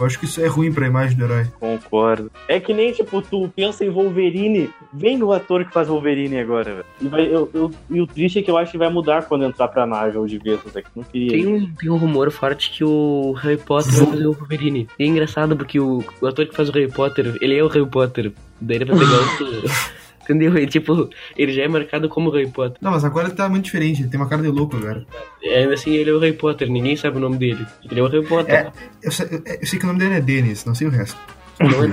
Eu 0.00 0.06
acho 0.06 0.18
que 0.18 0.24
isso 0.24 0.40
é 0.40 0.46
ruim 0.46 0.72
pra 0.72 0.86
imagem 0.86 1.16
do 1.16 1.24
herói. 1.24 1.46
Concordo. 1.60 2.30
É 2.48 2.58
que 2.58 2.72
nem, 2.72 2.90
tipo, 2.92 3.20
tu 3.22 3.48
pensa 3.54 3.84
em 3.84 3.90
Wolverine, 3.90 4.70
vem 4.92 5.18
no 5.18 5.30
ator 5.32 5.64
que 5.64 5.72
faz 5.72 5.88
Wolverine 5.88 6.38
agora, 6.38 6.72
velho. 6.74 6.84
E, 7.02 7.08
vai- 7.08 7.26
eu- 7.26 7.50
eu- 7.52 7.70
e 7.90 8.00
o 8.00 8.06
triste 8.06 8.38
é 8.38 8.42
que 8.42 8.50
eu 8.50 8.56
acho 8.56 8.72
que 8.72 8.78
vai 8.78 8.88
mudar 8.90 9.26
quando 9.26 9.44
entrar 9.44 9.68
pra 9.68 9.86
Marvel 9.86 10.26
de 10.26 10.38
vez, 10.38 10.58
isso 10.64 10.78
aqui. 10.78 10.88
Não 10.96 11.04
queria. 11.04 11.30
Tem 11.32 11.46
um, 11.46 11.70
tem 11.74 11.90
um 11.90 11.96
rumor 11.96 12.30
forte 12.30 12.70
que 12.70 12.82
o 12.82 13.32
Harry 13.42 13.58
Potter 13.58 13.92
vai 13.92 14.06
fazer 14.06 14.26
o 14.26 14.32
Wolverine. 14.32 14.88
E 14.98 15.04
é 15.04 15.06
engraçado 15.06 15.56
porque 15.56 15.78
o, 15.78 16.02
o 16.20 16.26
ator 16.26 16.46
que 16.46 16.56
faz 16.56 16.68
o 16.68 16.72
Harry 16.72 16.90
Potter, 16.90 17.36
ele 17.40 17.56
é 17.56 17.62
o 17.62 17.68
Harry 17.68 17.86
Potter. 17.86 18.32
Daí 18.60 18.76
ele 18.78 18.84
vai 18.86 18.98
pegar 18.98 19.10
o. 19.20 19.99
Entendeu? 20.30 20.56
E, 20.58 20.66
tipo, 20.66 21.10
ele 21.36 21.52
já 21.52 21.62
é 21.64 21.68
marcado 21.68 22.08
como 22.08 22.30
Harry 22.30 22.46
Potter. 22.48 22.78
Não, 22.80 22.92
mas 22.92 23.04
agora 23.04 23.26
ele 23.26 23.34
tá 23.34 23.48
muito 23.48 23.64
diferente, 23.64 24.02
ele 24.02 24.08
tem 24.10 24.20
uma 24.20 24.28
cara 24.28 24.42
de 24.42 24.48
louco 24.48 24.76
agora. 24.76 25.04
Ainda 25.44 25.74
assim, 25.74 25.92
ele 25.92 26.08
é 26.10 26.12
o 26.12 26.18
Harry 26.20 26.34
Potter, 26.34 26.70
ninguém 26.70 26.94
sabe 26.96 27.16
o 27.16 27.20
nome 27.20 27.36
dele. 27.36 27.66
Ele 27.90 27.98
é 27.98 28.02
o 28.02 28.06
Harry 28.06 28.24
Potter. 28.26 28.54
É. 28.54 28.72
Eu, 29.02 29.10
sei- 29.10 29.26
eu- 29.30 29.42
eu 29.60 29.66
sei 29.66 29.78
que 29.78 29.84
o 29.84 29.88
nome 29.88 29.98
dele 29.98 30.14
é 30.14 30.20
Dennis, 30.20 30.64
não 30.64 30.74
sei 30.74 30.86
o 30.86 30.90
resto. 30.90 31.18
Não 31.58 31.82
é, 31.84 31.88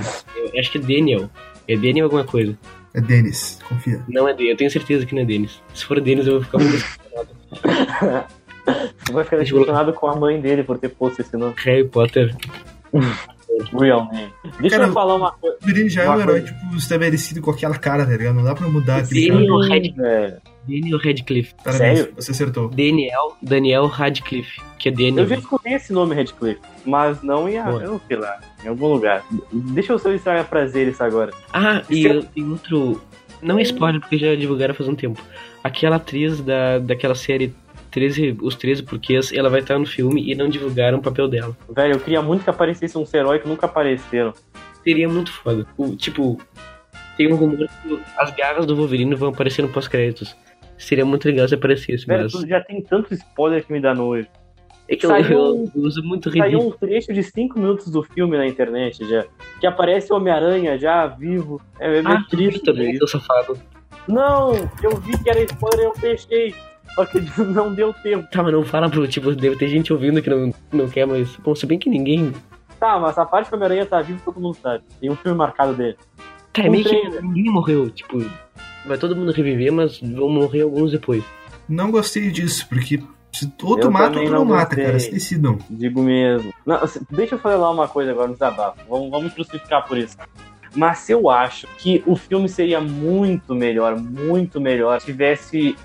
eu 0.54 0.60
acho 0.60 0.70
que 0.70 0.78
é 0.78 0.80
Daniel. 0.80 1.28
É 1.66 1.74
Daniel 1.76 2.04
alguma 2.06 2.24
coisa. 2.24 2.56
É 2.94 3.00
Dennis, 3.00 3.58
confia. 3.68 4.00
Não 4.08 4.28
é 4.28 4.32
Daniel, 4.32 4.52
eu 4.52 4.56
tenho 4.56 4.70
certeza 4.70 5.04
que 5.04 5.14
não 5.14 5.22
é 5.22 5.24
Dennis. 5.24 5.60
Se 5.74 5.84
for 5.84 6.00
Dennis, 6.00 6.26
eu 6.26 6.34
vou 6.34 6.42
ficar 6.42 6.58
muito 6.58 6.72
decepcionado. 6.78 7.28
Tu 9.04 9.12
vai 9.12 9.24
ficar 9.24 9.36
decepcionado 9.38 9.92
com 9.92 10.06
a 10.06 10.16
mãe 10.16 10.40
dele 10.40 10.62
por 10.62 10.78
ter 10.78 10.88
posto 10.90 11.20
esse 11.20 11.36
nome. 11.36 11.54
Harry 11.58 11.84
Potter. 11.84 12.34
Real 13.78 14.08
name. 14.12 14.32
Deixa 14.60 14.76
Cara, 14.76 14.88
eu 14.88 14.92
falar 14.92 15.14
uma 15.16 15.32
coisa. 15.32 15.56
O 15.56 15.60
Wolverine 15.60 15.88
já 15.88 16.02
é 16.04 16.10
um 16.10 16.20
herói, 16.20 16.42
tipo, 16.42 16.76
estabelecido 16.76 17.40
com 17.40 17.50
aquela 17.50 17.76
cara, 17.76 18.04
tá 18.06 18.12
ligado? 18.16 18.34
Não 18.34 18.44
dá 18.44 18.54
pra 18.54 18.68
mudar 18.68 18.98
aquele 18.98 19.20
Sim. 19.22 19.28
cara. 19.28 19.38
Daniel 19.40 19.58
Radcliffe. 19.60 19.96
velho. 19.96 20.36
Daniel 20.68 20.98
Radcliffe. 20.98 21.54
Parabéns, 21.64 21.98
Sério? 21.98 22.14
você 22.16 22.30
acertou. 22.30 22.68
Daniel, 22.68 23.36
Daniel 23.42 23.86
Radcliffe. 23.86 24.60
Que 24.78 24.88
é 24.90 24.92
Daniel. 24.92 25.18
Eu 25.18 25.26
já 25.28 25.36
escutei 25.36 25.72
esse 25.74 25.92
nome, 25.92 26.14
Redcliffe, 26.14 26.60
mas 26.84 27.22
não 27.22 27.48
em, 27.48 27.60
Boa. 27.62 27.82
eu 27.82 28.00
sei 28.06 28.16
lá, 28.16 28.38
em 28.64 28.68
algum 28.68 28.86
lugar. 28.88 29.24
Deixa 29.52 29.92
eu 29.92 29.98
solicitar 29.98 30.44
prazer 30.44 30.86
isso 30.88 31.02
agora. 31.02 31.32
Ah, 31.52 31.82
e 31.90 32.06
é- 32.06 32.12
eu- 32.16 32.22
tem 32.22 32.48
outro. 32.50 33.00
Não 33.42 33.58
é 33.58 33.62
spoiler, 33.62 34.00
porque 34.00 34.18
já 34.18 34.34
divulgaram 34.34 34.74
faz 34.74 34.88
um 34.88 34.94
tempo. 34.94 35.20
Aquela 35.64 35.96
atriz 35.96 36.40
da, 36.40 36.78
daquela 36.78 37.14
série 37.14 37.54
13, 37.90 38.36
Os 38.42 38.54
13 38.54 38.82
Porquês, 38.82 39.32
ela 39.32 39.48
vai 39.48 39.60
estar 39.60 39.78
no 39.78 39.86
filme 39.86 40.30
e 40.30 40.34
não 40.34 40.48
divulgaram 40.48 40.98
o 40.98 41.02
papel 41.02 41.28
dela. 41.28 41.56
Velho, 41.74 41.94
eu 41.94 42.00
queria 42.00 42.22
muito 42.22 42.44
que 42.44 42.50
aparecesse 42.50 42.96
uns 42.98 43.12
heróis 43.12 43.42
que 43.42 43.48
nunca 43.48 43.66
apareceram. 43.66 44.32
Seria 44.84 45.08
muito 45.08 45.32
foda. 45.32 45.66
O, 45.76 45.94
tipo, 45.96 46.40
tem 47.16 47.32
um 47.32 47.36
rumor 47.36 47.58
que 47.82 48.00
as 48.16 48.30
garras 48.34 48.64
do 48.66 48.76
Wolverine 48.76 49.14
vão 49.14 49.30
aparecer 49.30 49.62
no 49.62 49.68
pós-créditos. 49.68 50.36
Seria 50.76 51.04
muito 51.04 51.26
legal 51.26 51.48
se 51.48 51.54
aparecesse, 51.54 52.06
Velho, 52.06 52.22
mas. 52.22 52.32
tu 52.32 52.46
já 52.46 52.60
tem 52.60 52.80
tanto 52.82 53.12
spoiler 53.14 53.64
que 53.64 53.72
me 53.72 53.80
dá 53.80 53.94
nojo. 53.94 54.28
É 54.90 54.96
que 54.96 55.04
eu, 55.04 55.10
saiu- 55.10 55.30
eu, 55.38 55.70
eu 55.74 55.82
uso 55.82 56.02
muito 56.02 56.30
Saiu 56.30 56.44
ridículo. 56.44 56.68
um 56.68 56.72
trecho 56.78 57.12
de 57.12 57.22
5 57.22 57.58
minutos 57.58 57.90
do 57.90 58.02
filme 58.02 58.38
na 58.38 58.46
internet 58.46 59.06
já. 59.06 59.26
Que 59.60 59.66
aparece 59.66 60.10
o 60.12 60.16
Homem-Aranha 60.16 60.78
já 60.78 61.06
vivo. 61.06 61.60
É 61.78 62.00
meio 62.00 62.08
Ah, 62.16 62.24
triste 62.30 62.62
também, 62.62 62.96
seu 62.96 63.06
safado. 63.06 63.58
Não, 64.06 64.54
eu 64.82 64.96
vi 64.96 65.22
que 65.22 65.28
era 65.28 65.42
spoiler 65.42 65.80
e 65.80 65.84
eu 65.88 65.94
fechei. 65.94 66.54
Só 66.98 67.06
que 67.06 67.20
não 67.40 67.72
deu 67.72 67.94
tempo. 67.94 68.28
Tá, 68.28 68.42
mas 68.42 68.52
não 68.52 68.64
fala 68.64 68.90
pro, 68.90 69.06
tipo, 69.06 69.32
deve 69.32 69.54
ter 69.54 69.68
gente 69.68 69.92
ouvindo 69.92 70.20
que 70.20 70.28
não, 70.28 70.52
não 70.72 70.88
quer, 70.88 71.06
mas. 71.06 71.36
Bom, 71.36 71.54
se 71.54 71.64
bem 71.64 71.78
que 71.78 71.88
ninguém. 71.88 72.32
Tá, 72.80 72.98
mas 72.98 73.16
a 73.16 73.24
parte 73.24 73.48
que 73.48 73.54
o 73.54 73.56
Homem-Aranha 73.56 73.86
tá 73.86 74.02
vivo, 74.02 74.20
todo 74.24 74.40
mundo 74.40 74.56
sabe. 74.60 74.82
Tem 75.00 75.08
um 75.08 75.14
filme 75.14 75.38
marcado 75.38 75.74
dele. 75.74 75.96
Tá, 76.52 76.64
é 76.64 76.68
meio 76.68 76.84
que 76.84 77.20
ninguém 77.20 77.52
morreu. 77.52 77.88
Tipo, 77.88 78.18
vai 78.84 78.98
todo 78.98 79.14
mundo 79.14 79.30
reviver, 79.30 79.72
mas 79.72 80.00
vão 80.00 80.28
morrer 80.28 80.62
alguns 80.62 80.90
depois. 80.90 81.22
Não 81.68 81.92
gostei 81.92 82.32
disso, 82.32 82.66
porque 82.68 83.00
se 83.32 83.52
ou 83.62 83.76
tu 83.76 83.86
Eu 83.86 83.90
mata 83.92 84.06
ou 84.06 84.12
também 84.14 84.26
tu 84.26 84.32
não 84.32 84.38
não 84.40 84.44
mata, 84.46 84.64
gostei. 84.74 84.84
cara. 84.86 84.98
Se 84.98 85.10
decidam. 85.12 85.58
Digo 85.70 86.02
mesmo. 86.02 86.52
Não, 86.66 86.80
deixa 87.10 87.36
eu 87.36 87.38
falar 87.38 87.70
uma 87.70 87.86
coisa 87.86 88.10
agora 88.10 88.26
no 88.26 88.32
desabafo. 88.32 88.78
Vamos, 88.88 89.08
vamos 89.08 89.32
crucificar 89.32 89.86
por 89.86 89.96
isso. 89.96 90.16
Mas 90.74 91.08
eu 91.08 91.30
acho 91.30 91.68
que 91.78 92.02
o 92.06 92.16
filme 92.16 92.48
seria 92.48 92.80
muito 92.80 93.54
melhor, 93.54 93.96
muito 93.96 94.60
melhor, 94.60 95.00
se 95.00 95.06
tivesse 95.06 95.76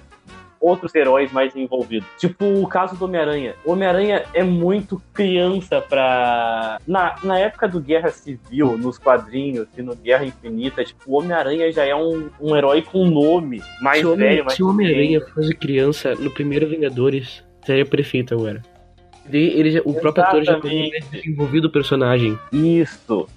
outros 0.63 0.96
heróis 0.96 1.32
mais 1.32 1.55
envolvidos. 1.55 2.08
Tipo 2.17 2.46
o 2.46 2.67
caso 2.67 2.96
do 2.96 3.05
Homem-Aranha. 3.05 3.55
O 3.65 3.72
Homem-Aranha 3.74 4.24
é 4.34 4.43
muito 4.43 5.01
criança 5.13 5.82
pra. 5.82 6.79
Na, 6.88 7.15
na 7.24 7.38
época 7.39 7.67
do 7.67 7.79
Guerra 7.82 8.10
Civil, 8.10 8.77
nos 8.77 8.98
quadrinhos 8.98 9.67
e 9.77 9.82
no 9.82 9.96
Guerra 9.96 10.25
Infinita, 10.25 10.84
tipo, 10.84 11.01
o 11.05 11.20
Homem-Aranha 11.20 11.72
já 11.72 11.84
é 11.86 11.96
um, 11.96 12.29
um 12.39 12.55
herói 12.55 12.82
com 12.82 13.05
nome 13.05 13.62
mais 13.82 14.00
se 14.00 14.05
o 14.05 14.13
Homem- 14.13 14.27
velho, 14.29 14.46
mais 14.46 14.55
se 14.55 14.63
o 14.63 14.70
Homem-Aranha 14.70 15.22
fosse 15.34 15.53
criança 15.55 16.15
no 16.15 16.32
primeiro 16.32 16.67
Vingadores, 16.67 17.43
seria 17.65 17.86
perfeito 17.86 18.34
agora. 18.34 18.62
Ele 19.32 19.72
já- 19.72 19.82
o 19.86 19.93
próprio 19.93 20.24
ator 20.24 20.43
já 20.43 20.60
desenvolvido 21.12 21.65
o 21.65 21.70
personagem. 21.70 22.38
Isso. 22.51 23.27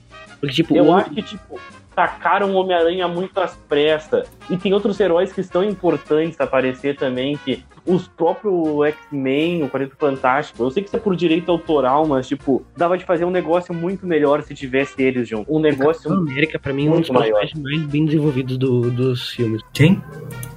Porque, 0.40 0.54
tipo, 0.54 0.76
Eu 0.76 0.86
o- 0.86 0.94
acho 0.94 1.10
que, 1.10 1.22
tipo, 1.22 1.60
tacaram 1.96 2.52
o 2.52 2.54
Homem-Aranha 2.56 3.08
muito 3.08 3.40
às 3.40 3.56
pressas. 3.56 4.30
E 4.50 4.56
tem 4.56 4.72
outros 4.72 5.00
heróis 5.00 5.32
que 5.32 5.40
estão 5.40 5.64
importantes 5.64 6.38
a 6.40 6.44
aparecer 6.44 6.94
também, 6.96 7.36
que 7.42 7.64
os 7.86 8.06
próprios 8.06 8.54
X-Men, 8.86 9.62
o 9.64 9.68
Quarteto 9.70 9.96
Fantástico, 9.96 10.62
eu 10.62 10.70
sei 10.70 10.82
que 10.82 10.88
isso 10.88 10.96
é 10.96 11.00
por 11.00 11.16
direito 11.16 11.50
autoral, 11.50 12.06
mas, 12.06 12.28
tipo, 12.28 12.64
dava 12.76 12.98
de 12.98 13.04
fazer 13.04 13.24
um 13.24 13.30
negócio 13.30 13.72
muito 13.72 14.06
melhor 14.06 14.42
se 14.42 14.54
tivesse 14.54 15.00
eles 15.02 15.26
juntos. 15.28 15.46
Um 15.48 15.58
negócio 15.60 16.02
Capitão 16.02 16.18
América, 16.32 16.58
pra 16.58 16.72
mim, 16.72 16.86
é 16.86 16.90
um 16.90 17.00
dos 17.00 17.08
muito 17.08 17.12
maior. 17.14 17.40
personagens 17.40 17.62
mais 17.62 17.90
bem 17.90 18.04
desenvolvidos 18.04 18.58
do- 18.58 18.90
dos 18.90 19.30
filmes. 19.30 19.62
Quem? 19.72 20.02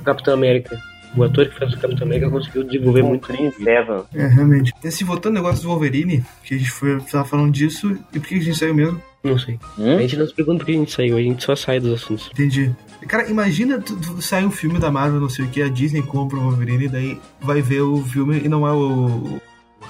O 0.01 0.03
Capitão 0.03 0.33
América. 0.33 0.77
O 1.17 1.23
ator 1.23 1.47
que 1.47 1.57
faz 1.57 1.73
o 1.73 1.79
Capitão 1.79 2.05
América 2.05 2.29
conseguiu 2.29 2.63
desenvolver 2.63 3.01
com 3.01 3.07
muito. 3.07 3.27
Chris 3.27 3.59
Evans. 3.65 4.03
É, 4.13 4.27
realmente. 4.27 4.71
Esse 4.83 5.03
voltando 5.03 5.37
ao 5.37 5.43
negócio 5.43 5.63
do 5.63 5.69
Wolverine, 5.69 6.23
que 6.43 6.53
a 6.53 6.57
gente 6.57 6.69
foi, 6.69 6.99
tava 7.01 7.25
falando 7.25 7.51
disso, 7.51 7.97
e 8.13 8.19
por 8.19 8.27
que 8.27 8.35
a 8.35 8.41
gente 8.41 8.57
saiu 8.57 8.75
mesmo? 8.75 9.01
Não 9.23 9.37
sei. 9.37 9.59
A 9.77 9.81
Hum? 9.81 9.99
gente 9.99 10.15
não 10.17 10.25
se 10.27 10.33
pergunta 10.33 10.59
por 10.59 10.65
que 10.65 10.71
a 10.71 10.75
gente 10.75 10.91
saiu, 10.91 11.17
a 11.17 11.21
gente 11.21 11.43
só 11.43 11.55
sai 11.55 11.79
dos 11.79 11.93
assuntos. 12.01 12.29
Entendi. 12.31 12.71
Cara, 13.07 13.29
imagina 13.29 13.79
tu, 13.79 13.95
tu 13.97 14.21
sai 14.21 14.45
um 14.45 14.51
filme 14.51 14.79
da 14.79 14.89
Marvel, 14.91 15.19
não 15.19 15.29
sei 15.29 15.45
o 15.45 15.47
que, 15.49 15.61
a 15.61 15.67
Disney 15.69 16.01
compra 16.01 16.37
o 16.37 16.41
Wolverine, 16.41 16.87
daí 16.87 17.19
vai 17.41 17.61
ver 17.61 17.81
o 17.81 18.01
filme 18.03 18.41
e 18.43 18.47
não 18.49 18.65
é 18.67 18.71
o, 18.71 18.77
o 18.77 19.41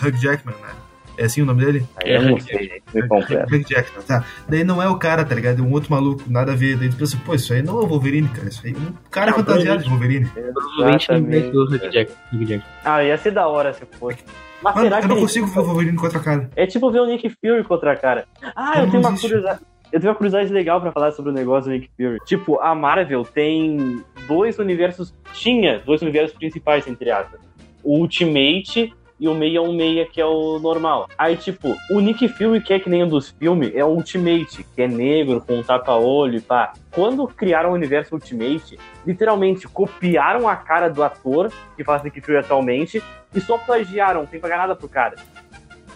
Hugh 0.01 0.17
Jackman, 0.19 0.55
né? 0.55 0.69
É 1.17 1.25
assim 1.25 1.41
o 1.41 1.45
nome 1.45 1.65
dele? 1.65 1.85
Aí 2.01 2.13
eu 2.15 2.21
não 2.23 2.39
sei, 2.39 2.81
me. 2.93 3.01
Hugh 3.01 3.65
Jackman, 3.69 4.01
tá. 4.07 4.23
Daí 4.47 4.63
não 4.63 4.81
é 4.81 4.87
o 4.87 4.95
cara, 4.95 5.25
tá 5.25 5.35
ligado? 5.35 5.59
É 5.59 5.61
um 5.61 5.71
outro 5.73 5.91
maluco, 5.91 6.23
nada 6.27 6.53
a 6.53 6.55
ver. 6.55 6.77
Daí 6.77 6.87
tu 6.89 6.95
pensa, 6.95 7.17
pô, 7.25 7.35
isso 7.35 7.51
aí 7.51 7.61
não 7.61 7.77
é 7.79 7.83
o 7.83 7.87
Wolverine, 7.87 8.29
cara. 8.29 8.47
Isso 8.47 8.61
aí 8.65 8.73
é 8.73 8.77
um 8.77 8.93
cara 9.11 9.31
Não, 9.31 9.37
fantasiado 9.39 9.83
de 9.83 9.89
Wolverine. 9.89 10.25
Provavelmente 10.27 11.11
não 11.11 11.17
ser 11.19 11.55
o 11.55 11.63
Hugh 11.65 11.75
Exatamente. 11.75 11.89
Jack- 11.91 12.11
Hugh 12.33 12.45
Jack. 12.45 12.63
Ah, 12.85 13.03
ia 13.03 13.17
ser 13.17 13.31
da 13.31 13.47
hora 13.47 13.73
se 13.73 13.83
fosse. 13.99 14.19
Mas 14.61 14.75
Mano, 14.75 14.87
será 14.87 14.97
eu 14.97 15.01
que 15.03 15.07
não 15.07 15.19
consigo 15.19 15.47
ver 15.47 15.59
o 15.59 15.63
Wolverine 15.63 15.97
com 15.97 16.05
outra 16.05 16.19
cara. 16.19 16.49
É 16.55 16.65
tipo 16.67 16.91
ver 16.91 16.99
o 16.99 17.05
Nick 17.05 17.29
Fury 17.29 17.63
contra 17.63 17.93
a 17.93 17.95
cara. 17.95 18.25
Ah, 18.55 18.81
eu 18.81 18.89
tenho 18.89 18.99
uma 19.01 19.09
existe? 19.09 19.27
curiosidade. 19.27 19.59
Eu 19.91 19.99
tenho 19.99 20.11
uma 20.11 20.15
curiosidade 20.17 20.53
legal 20.53 20.79
pra 20.81 20.91
falar 20.91 21.11
sobre 21.13 21.31
o 21.31 21.33
negócio 21.33 21.71
do 21.71 21.73
Nick 21.75 21.89
Fury. 21.97 22.17
Tipo, 22.25 22.59
a 22.59 22.75
Marvel 22.75 23.23
tem 23.23 24.03
dois 24.27 24.59
universos. 24.59 25.13
Tinha 25.33 25.79
dois 25.79 26.01
universos 26.01 26.37
principais, 26.37 26.87
entre 26.87 27.09
aspas. 27.09 27.39
O 27.83 27.97
Ultimate 27.99 28.93
e 29.19 29.27
o 29.27 29.33
616, 29.33 30.09
que 30.11 30.21
é 30.21 30.25
o 30.25 30.59
normal. 30.59 31.07
Aí, 31.17 31.35
tipo, 31.35 31.75
o 31.91 31.99
Nick 31.99 32.27
Fury, 32.29 32.61
que 32.61 32.73
é 32.73 32.79
que 32.79 32.89
nem 32.89 33.03
um 33.03 33.07
dos 33.07 33.29
filmes, 33.29 33.75
é 33.75 33.83
o 33.83 33.89
Ultimate, 33.89 34.63
que 34.63 34.81
é 34.81 34.87
negro, 34.87 35.41
com 35.45 35.59
um 35.59 35.63
tapa-olho 35.63 36.37
e 36.37 36.41
pá. 36.41 36.73
Quando 36.91 37.27
criaram 37.27 37.71
o 37.71 37.73
universo 37.73 38.15
Ultimate, 38.15 38.79
literalmente 39.05 39.67
copiaram 39.67 40.47
a 40.47 40.55
cara 40.55 40.89
do 40.89 41.03
ator 41.03 41.51
que 41.75 41.83
faz 41.83 42.01
Nick 42.03 42.21
Fury 42.21 42.37
atualmente 42.37 43.03
e 43.33 43.41
só 43.41 43.57
plagiaram, 43.57 44.25
sem 44.27 44.39
pagar 44.39 44.57
nada 44.57 44.75
pro 44.75 44.87
cara. 44.87 45.15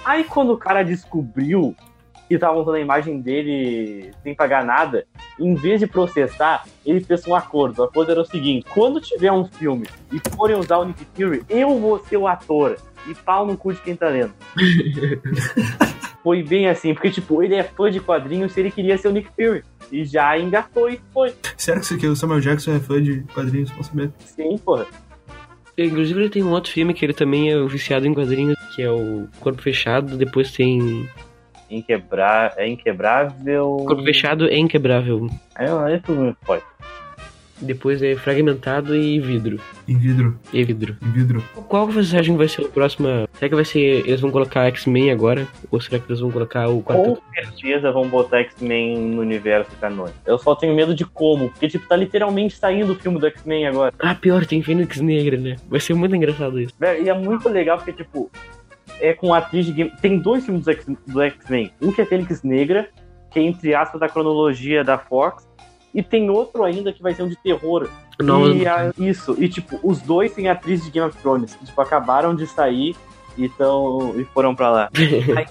Aí 0.04 0.24
quando 0.26 0.52
o 0.52 0.58
cara 0.58 0.84
descobriu 0.84 1.74
que 2.28 2.36
estavam 2.36 2.62
usando 2.62 2.76
a 2.76 2.80
imagem 2.80 3.22
dele 3.22 4.12
sem 4.22 4.36
pagar 4.36 4.66
nada, 4.66 5.06
em 5.40 5.56
vez 5.56 5.80
de 5.80 5.88
processar, 5.88 6.66
ele 6.86 7.02
fez 7.02 7.26
um 7.28 7.36
acordo. 7.36 7.80
O 7.80 7.86
acordo 7.86 8.12
era 8.12 8.22
o 8.22 8.26
seguinte: 8.26 8.66
quando 8.74 9.00
tiver 9.00 9.32
um 9.32 9.46
filme 9.46 9.88
e 10.12 10.20
forem 10.36 10.58
usar 10.58 10.78
o 10.78 10.86
Nick 10.86 11.06
Fury, 11.14 11.44
eu 11.50 11.78
vou 11.80 12.00
ser 12.00 12.18
o 12.18 12.28
ator. 12.28 12.78
E 13.08 13.16
pau 13.16 13.46
no 13.46 13.58
cu 13.58 13.74
de 13.74 13.82
quem 13.82 13.96
tá 13.96 14.08
lendo. 14.08 14.34
foi 16.24 16.42
bem 16.42 16.70
assim, 16.70 16.94
porque 16.94 17.12
tipo, 17.12 17.44
ele 17.44 17.56
é 17.56 17.64
fã 17.64 17.92
de 17.92 18.00
quadrinhos 18.00 18.54
se 18.54 18.62
ele 18.62 18.72
queria 18.72 18.98
ser 18.98 19.10
o 19.10 19.12
Nick 19.12 19.30
Fury. 19.36 19.64
E 19.92 20.06
já 20.06 20.40
engatou 20.40 20.90
e 20.90 21.00
foi. 21.14 21.34
Sério 21.58 21.82
que 21.82 21.86
isso 21.86 21.96
aqui, 21.96 22.08
o 22.08 22.16
Samuel 22.16 22.40
Jackson 22.40 22.74
é 22.74 22.80
fã 22.80 23.02
de 23.02 23.22
quadrinhos? 23.34 23.70
Posso 23.72 23.90
saber? 23.90 24.12
Sim, 24.20 24.58
porra. 24.58 24.88
Inclusive, 25.78 26.22
ele 26.22 26.30
tem 26.30 26.44
um 26.44 26.52
outro 26.52 26.72
filme 26.72 26.94
que 26.94 27.04
ele 27.04 27.14
também 27.14 27.52
é 27.52 27.66
viciado 27.66 28.08
em 28.08 28.14
quadrinhos, 28.14 28.56
que 28.76 28.82
é 28.82 28.90
o 28.90 29.28
Corpo 29.40 29.62
Fechado. 29.62 30.16
Depois 30.16 30.52
tem. 30.52 31.10
Inquebrar... 31.70 32.54
É 32.58 32.68
inquebrável. 32.68 33.78
Corpo 33.86 34.04
Fechado 34.04 34.48
é 34.48 34.58
Inquebrável. 34.58 35.28
Aí, 35.56 35.68
aí 35.68 36.00
tu 36.00 36.12
me 36.14 36.34
pode. 36.46 36.64
Depois 37.62 38.02
é 38.02 38.16
Fragmentado 38.16 38.96
e 38.96 39.20
Vidro. 39.20 39.60
Em 39.88 39.98
vidro. 39.98 40.38
E 40.52 40.64
Vidro. 40.64 40.98
Em 41.02 41.12
vidro. 41.12 41.44
Qual 41.68 41.88
que 41.88 41.94
vocês 41.94 42.14
acham 42.14 42.34
que 42.36 42.40
vai 42.40 42.48
ser 42.48 42.62
o 42.62 42.70
próximo? 42.70 43.08
Será 43.34 43.50
que 43.50 43.56
vai 43.56 43.66
ser. 43.66 44.08
Eles 44.08 44.20
vão 44.22 44.32
colocar 44.32 44.66
X-Men 44.68 45.12
agora? 45.12 45.48
Ou 45.72 45.80
será 45.80 46.00
que 46.00 46.10
eles 46.10 46.20
vão 46.20 46.32
colocar 46.32 46.68
o 46.68 46.82
Com 46.82 46.94
Quarteto? 46.94 47.24
certeza 47.34 47.92
vão 47.92 48.08
botar 48.08 48.40
X-Men 48.40 48.98
no 48.98 49.22
universo 49.22 49.72
canônico. 49.80 50.18
Eu 50.26 50.38
só 50.38 50.56
tenho 50.56 50.76
medo 50.76 50.94
de 50.94 51.06
como, 51.06 51.50
porque 51.50 51.68
tipo, 51.70 51.88
tá 51.88 51.96
literalmente 51.96 52.56
saindo 52.58 52.94
o 52.94 52.96
filme 52.96 53.20
do 53.20 53.28
X-Men 53.28 53.68
agora. 53.68 53.94
Ah, 54.00 54.16
pior, 54.16 54.46
tem 54.46 54.62
Fênix 54.62 55.00
Negra, 55.00 55.38
né? 55.38 55.56
Vai 55.70 55.80
ser 55.80 55.94
muito 55.94 56.16
engraçado 56.16 56.60
isso. 56.60 56.74
Velho, 56.80 57.04
e 57.06 57.10
é 57.10 57.14
muito 57.14 57.48
legal 57.50 57.78
porque, 57.78 57.94
tipo, 57.94 58.30
é 59.00 59.14
com 59.14 59.34
a 59.34 59.38
atriz 59.38 59.66
de 59.66 59.72
game. 59.72 59.92
Tem 60.02 60.18
dois 60.18 60.46
filmes 60.46 60.66
do 61.08 61.22
X-Men. 61.22 61.72
Um 61.82 61.92
que 61.92 62.02
é 62.02 62.06
Fênix 62.06 62.44
Negra, 62.44 62.90
que 63.32 63.40
é 63.40 63.44
entre 63.44 63.74
aspas 63.74 64.00
da 64.00 64.10
cronologia 64.10 64.84
da 64.84 64.98
Fox. 64.98 65.48
E 65.94 66.02
tem 66.02 66.30
outro 66.30 66.64
ainda 66.64 66.92
que 66.92 67.02
vai 67.04 67.14
ser 67.14 67.24
um 67.24 67.28
de 67.28 67.36
terror. 67.36 67.88
Não, 68.20 68.52
e 68.54 68.66
a- 68.68 68.92
isso, 68.98 69.36
e 69.40 69.48
tipo, 69.48 69.80
os 69.84 70.00
dois 70.02 70.34
têm 70.34 70.48
atriz 70.50 70.84
de 70.84 70.90
Game 70.92 71.08
of 71.08 71.18
Thrones, 71.20 71.56
que 71.56 71.66
tipo, 71.66 71.80
acabaram 71.82 72.36
de 72.36 72.48
sair 72.48 72.96
e, 73.38 73.48
tão, 73.50 74.14
e 74.20 74.24
foram 74.26 74.56
pra 74.56 74.70
lá. 74.72 74.90
Aí, 75.38 75.46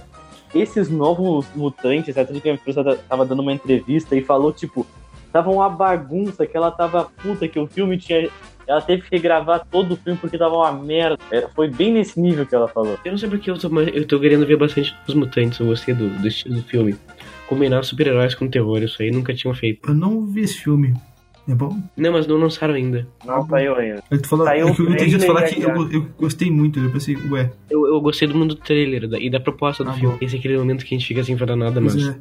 esses 0.55 0.89
novos 0.91 1.47
mutantes, 1.55 2.17
a 2.19 2.23
atriz 2.23 2.37
de 2.39 2.43
Game 2.43 2.57
of 2.59 2.65
Thrones 2.65 2.77
tava- 2.77 2.97
tava 3.09 3.25
dando 3.25 3.41
uma 3.41 3.53
entrevista 3.53 4.15
e 4.17 4.23
falou, 4.23 4.53
tipo, 4.53 4.87
tava 5.33 5.51
uma 5.51 5.69
bagunça, 5.69 6.47
que 6.47 6.57
ela 6.57 6.71
tava 6.71 7.05
puta, 7.23 7.47
que 7.49 7.59
o 7.59 7.67
filme 7.67 7.97
tinha. 7.99 8.29
Ela 8.65 8.81
teve 8.81 9.03
que 9.03 9.09
regravar 9.11 9.67
todo 9.71 9.93
o 9.93 9.97
filme 9.97 10.17
porque 10.21 10.39
tava 10.39 10.55
uma 10.55 10.71
merda. 10.73 11.19
Foi 11.55 11.69
bem 11.69 11.93
nesse 11.93 12.21
nível 12.21 12.47
que 12.47 12.55
ela 12.55 12.69
falou. 12.69 12.97
Eu 13.05 13.11
não 13.11 13.19
sei 13.19 13.29
porque 13.29 13.51
eu 13.51 13.59
tô, 13.59 13.69
eu 13.81 14.07
tô 14.07 14.21
querendo 14.21 14.47
ver 14.47 14.57
bastante 14.57 14.95
os 15.07 15.15
mutantes, 15.15 15.59
eu 15.59 15.67
gostei 15.67 15.93
do, 15.95 16.09
do 16.09 16.29
estilo 16.29 16.55
do 16.57 16.63
filme. 16.63 16.95
Combinar 17.55 17.83
super-heróis 17.85 18.35
com 18.35 18.49
terror, 18.49 18.83
isso 18.83 19.03
aí 19.03 19.11
nunca 19.11 19.35
tinham 19.35 19.55
feito. 19.55 19.89
Eu 19.89 19.95
não 19.95 20.25
vi 20.27 20.41
esse 20.43 20.59
filme. 20.59 20.95
É 21.49 21.55
bom? 21.55 21.77
Não, 21.97 22.13
mas 22.13 22.27
não 22.27 22.37
lançaram 22.37 22.73
ainda. 22.75 23.07
Não 23.27 23.45
saiu 23.49 23.75
ainda. 23.75 24.03
É 24.11 24.17
tu 24.17 24.29
falou, 24.29 24.47
Saiu 24.47 24.69
é 24.69 24.75
que 24.75 24.81
eu 24.81 24.87
um 24.87 24.93
entendi 24.93 25.19
tu 25.19 25.27
falar 25.27 25.43
que 25.43 25.61
eu, 25.61 25.91
eu 25.93 26.07
gostei 26.19 26.51
muito. 26.51 26.79
Eu 26.79 26.91
pensei, 26.91 27.17
ué, 27.31 27.51
Eu, 27.69 27.87
eu 27.87 28.01
gostei 28.01 28.29
do 28.29 28.35
mundo 28.37 28.55
do 28.55 28.61
trailer 28.61 29.09
da- 29.09 29.19
e 29.19 29.29
da 29.29 29.41
proposta 29.41 29.83
do 29.83 29.91
Ah, 29.91 29.95
filme. 29.95 30.17
bom. 30.17 30.25
Esse 30.25 30.37
é 30.37 30.39
aquele 30.39 30.57
momento 30.57 30.85
que 30.85 30.95
a 30.95 30.99
gente 30.99 31.07
fica 31.09 31.23
sem 31.25 31.37
falar 31.37 31.57
nada, 31.57 31.81
mas. 31.81 31.95
mas 31.97 32.09
é. 32.09 32.19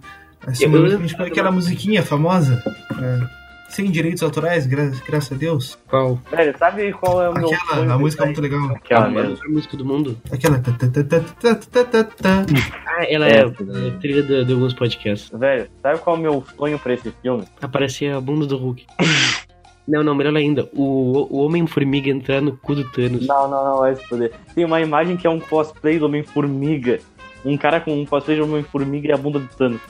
Assim, 0.48 0.66
Eu- 0.66 0.76
eu- 0.88 0.98
a 0.98 1.02
gente 1.02 1.16
põe 1.16 1.28
aquela 1.28 1.52
musiquinha 1.52 2.02
famosa, 2.02 2.64
é, 3.00 3.41
sem 3.72 3.90
direitos 3.90 4.22
autorais, 4.24 4.66
gra 4.68 4.92
graças 5.08 5.32
a 5.32 5.36
Deus. 5.36 5.78
Qual? 5.88 6.20
Velho, 6.32 6.58
sabe 6.58 6.92
qual 6.94 7.22
é 7.22 7.30
o 7.30 7.34
meu 7.34 7.48
sonho 7.48 7.60
Aquela, 7.62 7.94
a 7.94 7.98
música 7.98 8.24
é 8.24 8.26
muito 8.26 8.42
legal. 8.42 8.66
Aquela 8.76 9.06
a 9.06 9.10
mesmo. 9.10 9.30
melhor 9.30 9.50
música 9.50 9.78
do 9.78 9.86
mundo? 9.86 10.18
Aquela. 10.32 10.60
tá, 10.60 11.86
tá, 11.86 12.04
tá. 12.04 12.46
Ah, 12.86 13.06
ela 13.10 13.28
É, 13.28 13.40
é, 13.40 13.42
é 13.42 13.92
trilha 14.00 14.24
de, 14.24 14.46
de 14.46 14.54
alguns 14.54 14.74
podcasts. 14.74 15.30
Velho, 15.38 15.68
sabe 15.82 16.00
qual 16.00 16.16
é 16.16 16.20
o 16.20 16.22
meu 16.22 16.44
sonho 16.58 16.78
pra 16.80 16.94
esse 16.94 17.12
filme? 17.22 17.46
Aparecia 17.62 18.18
a 18.18 18.22
bunda 18.22 18.46
do 18.46 18.58
Hulk. 18.58 18.86
não, 19.88 20.04
não, 20.04 20.14
melhor 20.16 20.36
ainda. 20.36 20.70
O, 20.74 21.28
o 21.30 21.46
Homem-Formiga 21.46 22.10
entrar 22.10 22.42
no 22.42 22.58
cu 22.58 22.76
do 22.76 22.90
Thanos. 22.92 23.26
Não, 23.26 23.50
não, 23.50 23.64
não, 23.64 23.78
vai 23.80 23.96
se 23.96 24.06
foder. 24.08 24.32
Tem 24.54 24.66
uma 24.66 24.82
imagem 24.82 25.18
que 25.18 25.26
é 25.26 25.30
um 25.30 25.40
cosplay 25.40 25.98
do 25.98 26.06
Homem-Formiga. 26.06 27.00
Um 27.44 27.58
cara 27.58 27.80
com 27.80 28.00
um 28.00 28.06
cosplay 28.06 28.36
de 28.38 28.44
Homem-Formiga 28.44 29.08
e 29.08 29.12
a 29.12 29.18
bunda 29.18 29.40
do 29.40 29.48
Thanos. 29.48 29.82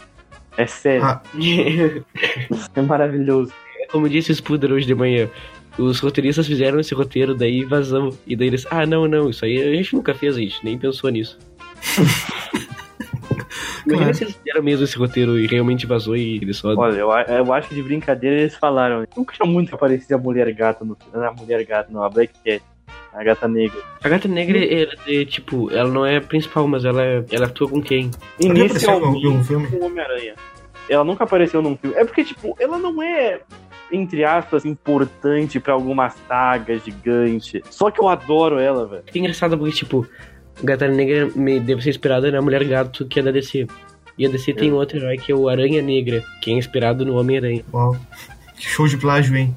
É 0.57 0.67
sério, 0.67 1.03
Ah. 1.05 1.21
é 2.75 2.81
maravilhoso. 2.81 3.51
Como 3.91 4.07
disse 4.09 4.31
o 4.31 4.35
Spuder 4.35 4.71
hoje 4.71 4.85
de 4.85 4.95
manhã, 4.95 5.29
os 5.77 5.99
roteiristas 5.99 6.47
fizeram 6.47 6.79
esse 6.79 6.93
roteiro, 6.93 7.33
daí 7.35 7.63
vazamos. 7.65 8.17
E 8.25 8.35
daí 8.35 8.47
eles, 8.47 8.65
ah, 8.69 8.85
não, 8.85 9.07
não, 9.07 9.29
isso 9.29 9.43
aí 9.45 9.61
a 9.61 9.73
gente 9.75 9.93
nunca 9.95 10.13
fez, 10.13 10.35
a 10.35 10.39
gente 10.39 10.63
nem 10.63 10.77
pensou 10.77 11.09
nisso. 11.09 11.37
Imagina 13.85 13.97
Claro. 13.97 14.13
se 14.13 14.23
eles 14.23 14.35
fizeram 14.35 14.63
mesmo 14.63 14.83
esse 14.85 14.95
roteiro 14.97 15.39
e 15.39 15.47
realmente 15.47 15.85
vazou 15.87 16.15
e 16.15 16.35
eles 16.37 16.57
só. 16.57 16.73
Olha, 16.75 16.97
eu, 16.97 17.09
eu 17.09 17.53
acho 17.53 17.67
que 17.69 17.75
de 17.75 17.81
brincadeira 17.81 18.39
eles 18.39 18.55
falaram. 18.55 19.03
Eu 19.17 19.25
queria 19.25 19.51
muito 19.51 19.69
que 19.69 19.75
aparecia 19.75 20.15
a 20.15 20.19
mulher 20.19 20.51
gata 20.53 20.85
no. 20.85 20.95
Não, 21.11 21.23
a 21.23 21.33
mulher 21.33 21.65
gata, 21.65 21.91
não, 21.91 22.03
a 22.03 22.09
Black 22.09 22.31
Cat. 22.45 22.61
A 23.11 23.23
gata 23.23 23.47
negra. 23.47 23.81
A 24.01 24.07
gata 24.07 24.27
negra, 24.27 24.57
ela 24.63 24.93
é, 25.07 25.25
tipo, 25.25 25.69
ela 25.71 25.89
não 25.89 26.05
é 26.05 26.17
a 26.17 26.21
principal, 26.21 26.65
mas 26.67 26.85
ela, 26.85 27.03
é- 27.03 27.25
ela 27.31 27.47
atua 27.47 27.67
com 27.67 27.81
quem? 27.81 28.09
Inicialmente 28.39 29.67
com 29.69 29.75
o 29.77 29.85
Homem-Aranha. 29.85 30.35
Ela 30.87 31.03
nunca 31.03 31.23
apareceu 31.25 31.61
num 31.61 31.75
filme. 31.75 31.95
É 31.97 32.05
porque, 32.05 32.23
tipo, 32.23 32.55
ela 32.59 32.77
não 32.77 33.01
é, 33.03 33.41
entre 33.91 34.23
aspas, 34.23 34.65
importante 34.65 35.59
pra 35.59 35.73
alguma 35.73 36.09
saga 36.09 36.77
gigante. 36.77 37.61
Só 37.69 37.91
que 37.91 37.99
eu 37.99 38.07
adoro 38.07 38.59
ela, 38.59 38.85
velho. 38.85 39.03
É 39.13 39.17
engraçado 39.17 39.57
porque, 39.57 39.75
tipo, 39.75 40.07
Gata 40.63 40.87
Negra 40.87 41.29
me 41.35 41.59
deve 41.59 41.81
ser 41.81 41.89
inspirada 41.89 42.31
na 42.31 42.41
Mulher 42.41 42.63
Gato, 42.63 43.05
que 43.05 43.19
é 43.19 43.23
da 43.23 43.31
DC. 43.31 43.67
E 44.17 44.25
a 44.25 44.29
DC 44.29 44.53
tem 44.53 44.71
outro 44.71 44.97
herói 44.97 45.17
que 45.17 45.31
é 45.31 45.35
o 45.35 45.49
Aranha 45.49 45.81
Negra, 45.81 46.23
que 46.41 46.51
é 46.51 46.53
inspirado 46.53 47.05
no 47.05 47.17
Homem-Aranha. 47.19 47.63
Uau. 47.73 47.95
Que 48.55 48.67
show 48.67 48.87
de 48.87 48.97
plágio, 48.97 49.35
hein? 49.35 49.55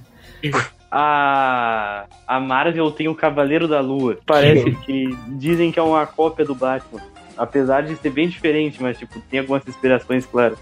A, 0.91 2.07
a 2.27 2.41
Marvel 2.41 2.91
tem 2.91 3.09
o 3.09 3.15
Cavaleiro 3.15 3.67
da 3.67 3.81
Lua. 3.81 4.17
Parece 4.25 4.71
que 4.87 5.17
dizem 5.37 5.73
que 5.73 5.79
é 5.79 5.83
uma 5.83 6.07
cópia 6.07 6.45
do 6.45 6.55
Batman. 6.55 7.01
Apesar 7.37 7.83
de 7.83 7.97
ser 7.97 8.11
bem 8.11 8.29
diferente, 8.29 8.81
mas, 8.81 8.97
tipo, 8.97 9.21
tem 9.29 9.41
algumas 9.41 9.67
inspirações, 9.67 10.25
claro. 10.25 10.57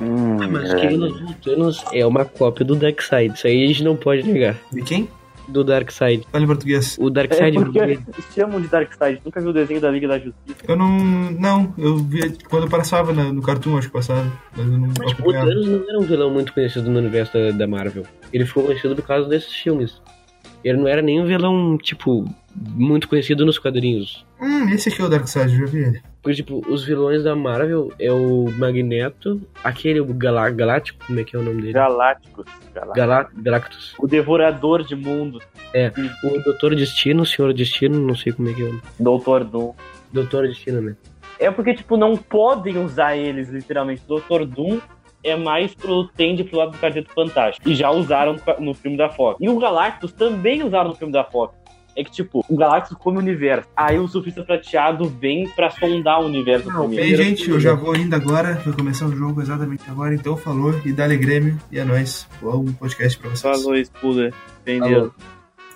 Hum, 0.00 0.36
Mas 0.50 0.70
é. 0.74 0.88
Thanos 1.42 1.84
é 1.92 2.06
uma 2.06 2.24
cópia 2.24 2.64
do 2.64 2.76
Darkseid. 2.76 3.34
Isso 3.34 3.46
aí 3.46 3.64
a 3.64 3.66
gente 3.66 3.82
não 3.84 3.96
pode 3.96 4.22
negar. 4.22 4.56
De 4.72 4.82
quem? 4.82 5.08
Do 5.48 5.64
Darkseid. 5.64 6.26
Fala 6.30 6.44
em 6.44 6.46
português. 6.46 6.96
O 7.00 7.08
É 7.08 7.10
Darkseid 7.10 7.54
porque 7.58 7.78
ele- 7.78 7.98
chamam 8.34 8.60
de 8.60 8.68
Darkseid. 8.68 9.20
Nunca 9.24 9.40
viu 9.40 9.50
o 9.50 9.52
desenho 9.52 9.80
da 9.80 9.90
Liga 9.90 10.06
da 10.06 10.18
Justiça. 10.18 10.58
Eu 10.68 10.76
não. 10.76 10.98
Não, 11.32 11.74
eu 11.78 11.96
via 11.96 12.30
quando 12.50 12.68
passava 12.68 13.12
na- 13.14 13.32
no 13.32 13.40
Cartoon, 13.42 13.78
acho 13.78 13.86
que 13.88 13.92
passava. 13.94 14.30
Mas 14.56 14.66
eu 14.66 14.72
não 14.78 14.88
Mas, 14.98 15.08
tipo, 15.10 15.28
o. 15.28 15.32
Thanos 15.32 15.66
não 15.66 15.88
era 15.88 15.98
um 15.98 16.02
vilão 16.02 16.30
muito 16.30 16.52
conhecido 16.52 16.90
no 16.90 16.98
universo 16.98 17.32
da, 17.32 17.50
da 17.50 17.66
Marvel. 17.66 18.04
Ele 18.32 18.44
ficou 18.44 18.64
conhecido 18.64 18.94
por 18.94 19.06
causa 19.06 19.26
desses 19.28 19.52
filmes. 19.54 20.00
Ele 20.62 20.76
não 20.76 20.86
era 20.86 21.00
nem 21.00 21.18
um 21.20 21.24
vilão, 21.26 21.78
tipo, 21.78 22.24
muito 22.60 23.08
conhecido 23.08 23.44
nos 23.44 23.58
quadrinhos. 23.58 24.26
Hum, 24.40 24.68
esse 24.70 24.88
aqui 24.88 25.00
é 25.00 25.04
o 25.04 25.08
Darkseid, 25.08 25.52
eu 25.52 25.66
já 25.66 25.66
vi 25.66 25.78
ele. 25.78 26.02
Porque, 26.22 26.36
tipo, 26.36 26.62
os 26.68 26.84
vilões 26.84 27.22
da 27.24 27.34
Marvel 27.34 27.92
é 27.98 28.12
o 28.12 28.50
Magneto, 28.56 29.40
aquele, 29.62 30.00
o 30.00 30.06
Galá 30.12 30.50
Galáctico, 30.50 31.06
como 31.06 31.20
é 31.20 31.24
que 31.24 31.36
é 31.36 31.38
o 31.38 31.42
nome 31.42 31.62
dele? 31.62 31.72
Galácticos. 31.72 32.44
Galácticos. 32.74 32.96
Galá 32.96 33.28
Galactus. 33.34 33.94
O 33.98 34.06
Devorador 34.06 34.82
de 34.82 34.94
Mundo. 34.94 35.40
O 36.24 36.42
Doutor 36.44 36.74
Destino, 36.74 37.22
o 37.22 37.26
Senhor 37.26 37.52
Destino, 37.52 37.98
não 37.98 38.14
sei 38.14 38.32
como 38.32 38.48
é 38.48 38.52
que 38.52 38.62
é 38.62 38.64
o 38.64 38.68
nome. 38.68 38.82
Doutor 38.98 39.44
Doom. 39.44 39.72
Doutor 40.12 40.48
Destino, 40.48 40.80
né? 40.80 40.96
É 41.38 41.50
porque, 41.50 41.74
tipo, 41.74 41.96
não 41.96 42.16
podem 42.16 42.78
usar 42.78 43.16
eles, 43.16 43.48
literalmente. 43.48 44.02
Doutor 44.06 44.44
Doom 44.44 44.80
é 45.22 45.36
mais 45.36 45.74
pro. 45.74 46.08
tende 46.08 46.44
pro 46.44 46.58
lado 46.58 46.72
do 46.72 46.78
Quarteto 46.78 47.12
Fantástico. 47.12 47.68
E 47.68 47.74
já 47.74 47.90
usaram 47.90 48.34
no, 48.34 48.66
no 48.66 48.74
filme 48.74 48.96
da 48.96 49.08
Fox. 49.08 49.38
E 49.40 49.48
o 49.48 49.58
Galactus 49.58 50.12
também 50.12 50.62
usaram 50.62 50.90
no 50.90 50.96
filme 50.96 51.12
da 51.12 51.24
Fox. 51.24 51.56
É 51.98 52.04
que, 52.04 52.12
tipo, 52.12 52.44
o 52.48 52.56
Galactus 52.56 52.96
come 52.96 53.18
o 53.18 53.20
universo. 53.20 53.66
Aí 53.76 53.98
o 53.98 54.06
surfista 54.06 54.44
prateado 54.44 55.08
vem 55.08 55.48
pra 55.48 55.68
sondar 55.68 56.22
o 56.22 56.26
universo 56.26 56.68
Não, 56.68 56.82
primeiro. 56.86 57.02
Ei, 57.04 57.08
Primeiro 57.16 57.36
gente, 57.36 57.50
eu 57.50 57.58
já 57.58 57.74
vou 57.74 57.96
indo 57.96 58.14
agora. 58.14 58.54
Vai 58.64 58.72
começar 58.72 59.06
o 59.06 59.16
jogo 59.16 59.42
exatamente 59.42 59.82
agora. 59.90 60.14
Então 60.14 60.36
falou 60.36 60.72
e 60.84 60.92
dá-lhe 60.92 61.16
Grêmio. 61.16 61.58
E 61.72 61.78
é 61.80 61.84
nóis. 61.84 62.28
Bom 62.40 62.66
podcast 62.66 63.18
pra 63.18 63.30
vocês. 63.30 63.62
Falou, 63.62 63.76
Spooler. 63.84 64.32
Entendeu? 64.62 65.12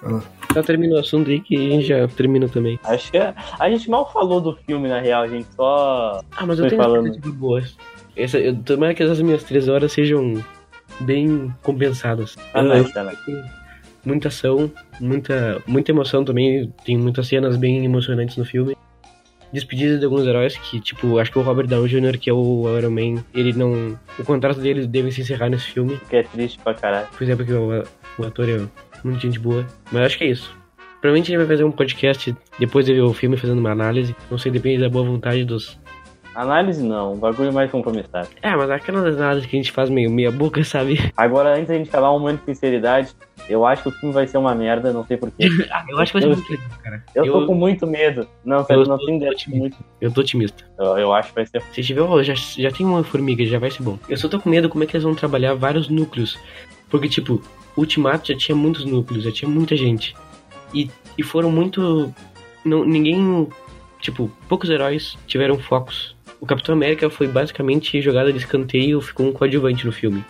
Falou. 0.00 0.22
Já 0.54 0.62
termina 0.62 0.94
o 0.94 0.98
assunto 1.00 1.28
aí 1.28 1.40
que 1.40 1.56
a 1.56 1.70
gente 1.70 1.86
já 1.88 2.06
termina 2.06 2.48
também. 2.48 2.78
Acho 2.84 3.10
que 3.10 3.18
é- 3.18 3.34
a 3.58 3.68
gente 3.68 3.90
mal 3.90 4.12
falou 4.12 4.40
do 4.40 4.54
filme, 4.64 4.88
na 4.88 5.00
real. 5.00 5.24
A 5.24 5.26
gente 5.26 5.48
só. 5.56 6.22
Ah, 6.36 6.46
mas 6.46 6.60
eu 6.60 6.68
tenho 6.68 6.80
falando. 6.80 7.06
expectativas 7.06 7.36
boas. 7.36 7.76
Essa, 8.16 8.38
eu, 8.38 8.54
tomara 8.62 8.94
que 8.94 9.02
essas 9.02 9.20
minhas 9.20 9.42
três 9.42 9.68
horas 9.68 9.90
sejam 9.90 10.34
bem 11.00 11.52
compensadas. 11.62 12.36
Ah, 12.54 12.62
não, 12.62 12.84
tá, 12.92 13.02
né? 13.02 13.12
Muita 14.04 14.28
ação, 14.28 14.70
muita, 15.00 15.62
muita 15.66 15.90
emoção 15.90 16.24
também. 16.24 16.72
Tem 16.84 16.96
muitas 16.96 17.26
cenas 17.28 17.56
bem 17.56 17.84
emocionantes 17.84 18.36
no 18.36 18.44
filme. 18.44 18.76
Despedidas 19.52 19.98
de 19.98 20.06
alguns 20.06 20.26
heróis 20.26 20.56
que, 20.56 20.80
tipo, 20.80 21.18
acho 21.18 21.30
que 21.30 21.38
o 21.38 21.42
Robert 21.42 21.66
Downey 21.66 21.88
Jr., 21.88 22.18
que 22.18 22.30
é 22.30 22.32
o 22.32 22.64
Iron 22.78 22.90
Man, 22.90 23.22
ele 23.34 23.52
não. 23.52 23.98
O 24.18 24.24
contrato 24.24 24.60
dele 24.60 24.86
deve 24.86 25.12
se 25.12 25.20
encerrar 25.20 25.50
nesse 25.50 25.66
filme. 25.66 26.00
Que 26.08 26.16
é 26.16 26.22
triste 26.22 26.58
pra 26.58 26.72
caralho. 26.72 27.08
Por 27.08 27.22
exemplo, 27.22 27.44
porque 27.44 27.58
o, 27.58 27.84
o 28.18 28.26
ator 28.26 28.48
é 28.48 28.60
muito 29.04 29.20
gente 29.20 29.38
boa. 29.38 29.66
Mas 29.90 30.06
acho 30.06 30.18
que 30.18 30.24
é 30.24 30.28
isso. 30.28 30.56
Provavelmente 31.02 31.26
a 31.26 31.30
gente 31.32 31.38
vai 31.38 31.56
fazer 31.56 31.64
um 31.64 31.72
podcast 31.72 32.34
depois 32.58 32.86
de 32.86 32.94
ver 32.94 33.02
o 33.02 33.12
filme, 33.12 33.36
fazendo 33.36 33.58
uma 33.58 33.72
análise. 33.72 34.14
Não 34.30 34.38
sei, 34.38 34.52
depende 34.52 34.80
da 34.80 34.88
boa 34.88 35.04
vontade 35.04 35.44
dos. 35.44 35.78
Análise 36.34 36.82
não, 36.82 37.16
bagulho 37.16 37.52
mais 37.52 37.70
compromissado. 37.70 38.28
É, 38.40 38.56
mas 38.56 38.70
aquelas 38.70 39.16
análises 39.16 39.50
que 39.50 39.56
a 39.56 39.58
gente 39.58 39.72
faz 39.72 39.90
meio 39.90 40.10
meia 40.10 40.30
boca, 40.30 40.64
sabe? 40.64 41.12
Agora, 41.16 41.54
antes 41.54 41.68
da 41.68 41.74
gente 41.74 41.90
falar 41.90 42.14
um 42.14 42.20
momento 42.20 42.40
de 42.40 42.54
sinceridade, 42.54 43.12
eu 43.48 43.64
acho 43.66 43.82
que 43.82 43.88
o 43.88 43.92
filme 43.92 44.14
vai 44.14 44.26
ser 44.26 44.38
uma 44.38 44.54
merda, 44.54 44.92
não 44.92 45.04
sei 45.06 45.16
porquê. 45.16 45.48
Ah, 45.70 45.84
eu 45.88 45.98
acho 45.98 46.12
que 46.12 46.20
vai 46.20 46.28
ser 46.28 46.36
muito 46.36 46.50
legal, 46.50 46.68
cara. 46.82 47.04
Eu, 47.14 47.24
tô 47.24 47.40
Eu- 47.40 47.46
com 47.46 47.54
muito 47.54 47.86
medo. 47.86 48.26
Não, 48.44 48.64
Eu 48.68 48.84
não 48.86 48.98
tô 48.98 49.06
tenho 49.06 49.16
ideia. 49.18 49.32
Muito... 49.48 49.76
Eu 50.00 50.10
tô 50.12 50.20
otimista. 50.20 50.64
Eu, 50.78 50.98
eu 50.98 51.12
acho 51.12 51.28
que 51.30 51.34
vai 51.34 51.46
ser. 51.46 51.62
Se 51.72 51.82
tiver, 51.82 52.24
já, 52.24 52.34
já 52.34 52.70
tem 52.70 52.84
uma 52.86 53.02
formiga, 53.04 53.44
já 53.44 53.58
vai 53.58 53.70
ser 53.70 53.82
bom. 53.82 53.98
Eu 54.08 54.16
só 54.16 54.28
tô 54.28 54.38
com 54.40 54.48
medo 54.50 54.68
como 54.68 54.84
é 54.84 54.86
que 54.86 54.94
eles 54.96 55.04
vão 55.04 55.14
trabalhar 55.14 55.54
vários 55.54 55.88
núcleos. 55.88 56.38
Porque, 56.90 57.08
tipo, 57.08 57.42
Ultimato 57.76 58.28
já 58.32 58.38
tinha 58.38 58.54
muitos 58.56 58.84
núcleos, 58.84 59.24
já 59.24 59.32
tinha 59.32 59.50
muita 59.50 59.76
gente. 59.76 60.14
E, 60.74 60.90
e 61.16 61.22
foram 61.22 61.50
muito. 61.50 62.12
Não, 62.64 62.84
ninguém. 62.84 63.48
Tipo, 64.00 64.30
poucos 64.48 64.68
heróis 64.68 65.16
tiveram 65.26 65.58
focos. 65.58 66.14
O 66.40 66.46
Capitão 66.46 66.74
América 66.74 67.08
foi 67.08 67.28
basicamente 67.28 68.00
jogada 68.02 68.32
de 68.32 68.38
escanteio, 68.38 69.00
ficou 69.00 69.26
um 69.26 69.32
coadjuvante 69.32 69.86
no 69.86 69.92
filme. 69.92 70.24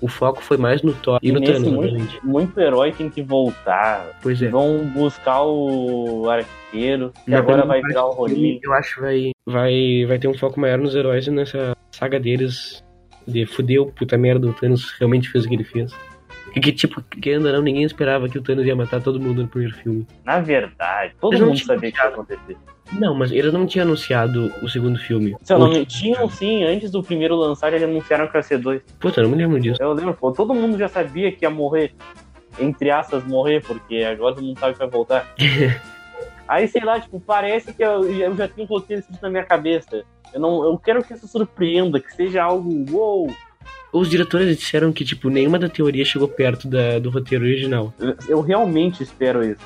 O 0.00 0.08
foco 0.08 0.42
foi 0.42 0.56
mais 0.56 0.82
no 0.82 0.92
Thor 0.92 1.18
e, 1.22 1.32
no 1.32 1.40
nesse 1.40 1.54
Thanos, 1.54 1.72
muito, 1.72 2.26
muito 2.26 2.60
herói 2.60 2.92
tem 2.92 3.08
que 3.08 3.22
voltar. 3.22 4.18
Pois 4.22 4.42
é. 4.42 4.48
Vão 4.48 4.84
buscar 4.86 5.42
o 5.42 6.28
arqueiro, 6.28 7.12
que 7.24 7.30
Na 7.30 7.38
agora 7.38 7.64
vai 7.64 7.80
virar 7.80 8.04
o 8.06 8.10
rolinho. 8.10 8.60
Eu 8.62 8.72
acho 8.74 8.96
que 8.96 9.00
vai, 9.00 9.32
vai, 9.46 10.04
vai 10.06 10.18
ter 10.18 10.28
um 10.28 10.36
foco 10.36 10.60
maior 10.60 10.78
nos 10.78 10.94
heróis 10.94 11.26
e 11.26 11.30
nessa 11.30 11.74
saga 11.90 12.20
deles 12.20 12.84
de 13.26 13.46
fudeu, 13.46 13.86
puta 13.86 14.16
merda, 14.18 14.46
o 14.46 14.52
Thanos 14.52 14.92
realmente 14.98 15.28
fez 15.30 15.44
o 15.44 15.48
que 15.48 15.54
ele 15.54 15.64
fez. 15.64 15.92
E 16.56 16.60
que, 16.60 16.72
tipo, 16.72 17.02
querendo 17.02 17.46
ou 17.46 17.52
não, 17.52 17.60
ninguém 17.60 17.84
esperava 17.84 18.30
que 18.30 18.38
o 18.38 18.42
Thanos 18.42 18.64
ia 18.64 18.74
matar 18.74 19.02
todo 19.02 19.20
mundo 19.20 19.42
no 19.42 19.48
primeiro 19.48 19.76
filme. 19.76 20.06
Na 20.24 20.40
verdade, 20.40 21.14
todo 21.20 21.34
Eles 21.34 21.46
mundo 21.46 21.58
sabia 21.58 21.92
que 21.92 21.98
ia 21.98 22.04
acontecer. 22.04 22.56
Não, 22.92 23.14
mas 23.14 23.30
eles 23.30 23.52
não 23.52 23.66
tinham 23.66 23.84
anunciado 23.84 24.50
o 24.62 24.68
segundo 24.68 24.98
filme. 24.98 25.36
Se 25.42 25.52
eu 25.52 25.58
não. 25.58 25.84
Tinham 25.84 26.26
sim, 26.30 26.64
antes 26.64 26.90
do 26.90 27.02
primeiro 27.02 27.36
lançar, 27.36 27.68
eles 27.68 27.82
anunciaram 27.82 28.26
que 28.26 28.38
ia 28.38 28.42
ser 28.42 28.56
dois. 28.58 28.80
Puta, 28.98 29.20
eu 29.20 29.24
não 29.24 29.32
me 29.32 29.36
lembro 29.36 29.60
disso. 29.60 29.82
Eu 29.82 29.92
lembro, 29.92 30.14
pô, 30.14 30.32
todo 30.32 30.54
mundo 30.54 30.78
já 30.78 30.88
sabia 30.88 31.30
que 31.30 31.44
ia 31.44 31.50
morrer. 31.50 31.92
Entre 32.58 32.90
aspas, 32.90 33.22
morrer, 33.22 33.62
porque 33.62 33.96
agora 33.98 34.34
todo 34.34 34.44
mundo 34.44 34.58
sabe 34.58 34.72
que 34.72 34.78
vai 34.78 34.88
voltar. 34.88 35.26
Aí, 36.48 36.66
sei 36.68 36.82
lá, 36.82 36.98
tipo, 36.98 37.20
parece 37.20 37.74
que 37.74 37.84
eu, 37.84 38.04
eu 38.10 38.34
já 38.34 38.48
tenho 38.48 38.66
um 38.66 38.70
roteiro 38.70 39.00
escrito 39.00 39.20
na 39.20 39.28
minha 39.28 39.44
cabeça. 39.44 40.04
Eu, 40.32 40.40
não, 40.40 40.64
eu 40.64 40.78
quero 40.78 41.04
que 41.04 41.12
isso 41.12 41.28
surpreenda, 41.28 42.00
que 42.00 42.14
seja 42.14 42.44
algo 42.44 42.70
uou. 42.90 43.30
Os 43.98 44.10
diretores 44.10 44.56
disseram 44.56 44.92
que, 44.92 45.04
tipo, 45.04 45.30
nenhuma 45.30 45.58
da 45.58 45.68
teoria 45.68 46.04
chegou 46.04 46.28
perto 46.28 46.68
da, 46.68 46.98
do 46.98 47.08
roteiro 47.08 47.44
original. 47.44 47.94
Eu- 48.28 48.40
realmente 48.42 49.02
espero 49.02 49.42
isso. 49.42 49.60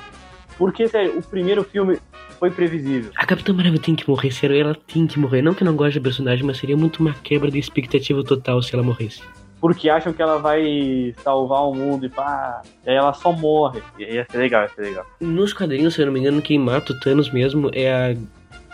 Porque, 0.57 0.87
sério, 0.87 1.17
o 1.17 1.21
primeiro 1.23 1.63
filme 1.63 1.97
foi 2.39 2.49
previsível. 2.49 3.11
A 3.17 3.25
Capitã 3.25 3.51
Marvel 3.53 3.77
tem 3.79 3.93
que 3.95 4.07
morrer, 4.09 4.31
sério, 4.31 4.55
ela 4.57 4.75
tem 4.87 5.05
que 5.05 5.19
morrer. 5.19 5.41
Não 5.41 5.53
que 5.53 5.63
eu 5.63 5.65
não 5.65 5.75
goste 5.75 5.99
da 5.99 6.03
personagem, 6.03 6.45
mas 6.45 6.57
seria 6.57 6.77
muito 6.77 7.01
uma 7.01 7.13
quebra 7.13 7.51
de 7.51 7.59
expectativa 7.59 8.23
total 8.23 8.61
se 8.61 8.73
ela 8.73 8.83
morresse. 8.83 9.21
Porque 9.59 9.89
acham 9.89 10.13
que 10.13 10.21
ela 10.21 10.37
vai 10.39 11.13
salvar 11.23 11.61
o 11.67 11.73
mundo 11.75 12.05
e 12.05 12.09
pá. 12.09 12.61
E 12.85 12.89
aí 12.89 12.95
ela 12.95 13.13
só 13.13 13.31
morre. 13.31 13.81
E 13.99 14.03
ia 14.03 14.25
ser 14.31 14.37
legal, 14.37 14.63
ia 14.63 14.69
ser 14.69 14.81
legal. 14.81 15.05
Nos 15.19 15.51
quadrinhos, 15.53 15.93
se 15.93 16.01
eu 16.01 16.05
não 16.05 16.13
me 16.13 16.19
engano, 16.19 16.41
quem 16.41 16.57
mata 16.57 16.93
o 16.93 16.99
Thanos 16.99 17.29
mesmo 17.31 17.69
é 17.73 17.91
a, 17.91 18.15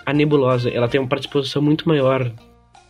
a 0.06 0.14
Nebulosa. 0.14 0.70
Ela 0.70 0.88
tem 0.88 1.02
uma 1.02 1.10
participação 1.10 1.62
muito 1.62 1.88
maior 1.90 2.32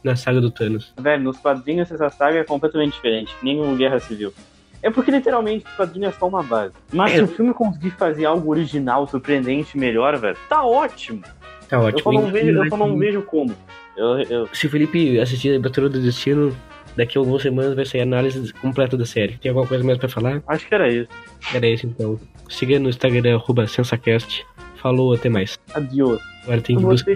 na 0.03 0.15
saga 0.15 0.39
do 0.41 0.49
Thanos. 0.51 0.93
Velho, 0.99 1.23
nos 1.23 1.37
quadrinhos 1.37 1.91
essa 1.91 2.09
saga 2.09 2.39
é 2.39 2.43
completamente 2.43 2.93
diferente. 2.93 3.33
O 3.43 3.75
Guerra 3.75 3.99
Civil. 3.99 4.33
É 4.81 4.89
porque 4.91 5.09
literalmente 5.11 5.65
o 5.65 5.77
quadrinho 5.77 6.07
é 6.07 6.11
só 6.11 6.27
uma 6.27 6.43
base. 6.43 6.73
Mas 6.93 7.13
se 7.13 7.21
o 7.21 7.27
filme 7.27 7.53
conseguir 7.53 7.91
fazer 7.91 8.25
algo 8.25 8.49
original, 8.49 9.07
surpreendente, 9.07 9.77
melhor, 9.77 10.17
velho, 10.17 10.37
tá 10.47 10.63
ótimo. 10.63 11.21
Tá 11.67 11.77
Eu 11.77 11.81
ótimo. 11.81 12.01
só 12.03 12.11
não 12.11 12.31
vejo, 12.31 12.51
eu 12.63 12.69
só 12.69 12.77
não 12.77 12.97
vejo 12.97 13.21
como. 13.23 13.53
Eu, 13.97 14.19
eu, 14.21 14.49
Se 14.53 14.67
o 14.67 14.69
Felipe 14.69 15.19
assistir 15.19 15.55
a 15.55 15.59
Batalha 15.59 15.89
do 15.89 15.99
Destino, 15.99 16.55
daqui 16.95 17.17
a 17.17 17.21
algumas 17.21 17.41
semanas 17.41 17.73
vai 17.73 17.85
sair 17.85 18.01
a 18.01 18.03
análise 18.03 18.53
completa 18.53 18.95
da 18.95 19.05
série. 19.05 19.37
Tem 19.37 19.49
alguma 19.49 19.67
coisa 19.67 19.83
mais 19.83 19.97
pra 19.97 20.07
falar? 20.07 20.41
acho 20.47 20.67
que 20.67 20.75
era 20.75 20.87
isso. 20.87 21.09
Era 21.53 21.67
isso 21.67 21.87
então. 21.87 22.19
Siga 22.47 22.79
no 22.79 22.89
Instagram, 22.89 23.35
arroba 23.35 23.65
SensaCast. 23.67 24.45
Falou, 24.75 25.13
até 25.15 25.27
mais. 25.27 25.57
Adiós. 25.73 26.21
Agora 26.43 26.61
tem 26.61 26.75
Eu 26.75 26.81
que 26.81 26.87
buscar 26.87 27.15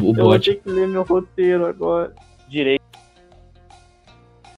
o 0.00 0.10
eu 0.10 0.14
vou 0.14 0.14
bot. 0.14 0.44
ter 0.44 0.60
que 0.60 0.70
ler 0.70 0.88
meu 0.88 1.02
roteiro 1.02 1.66
agora. 1.66 2.14
Direito. 2.48 2.81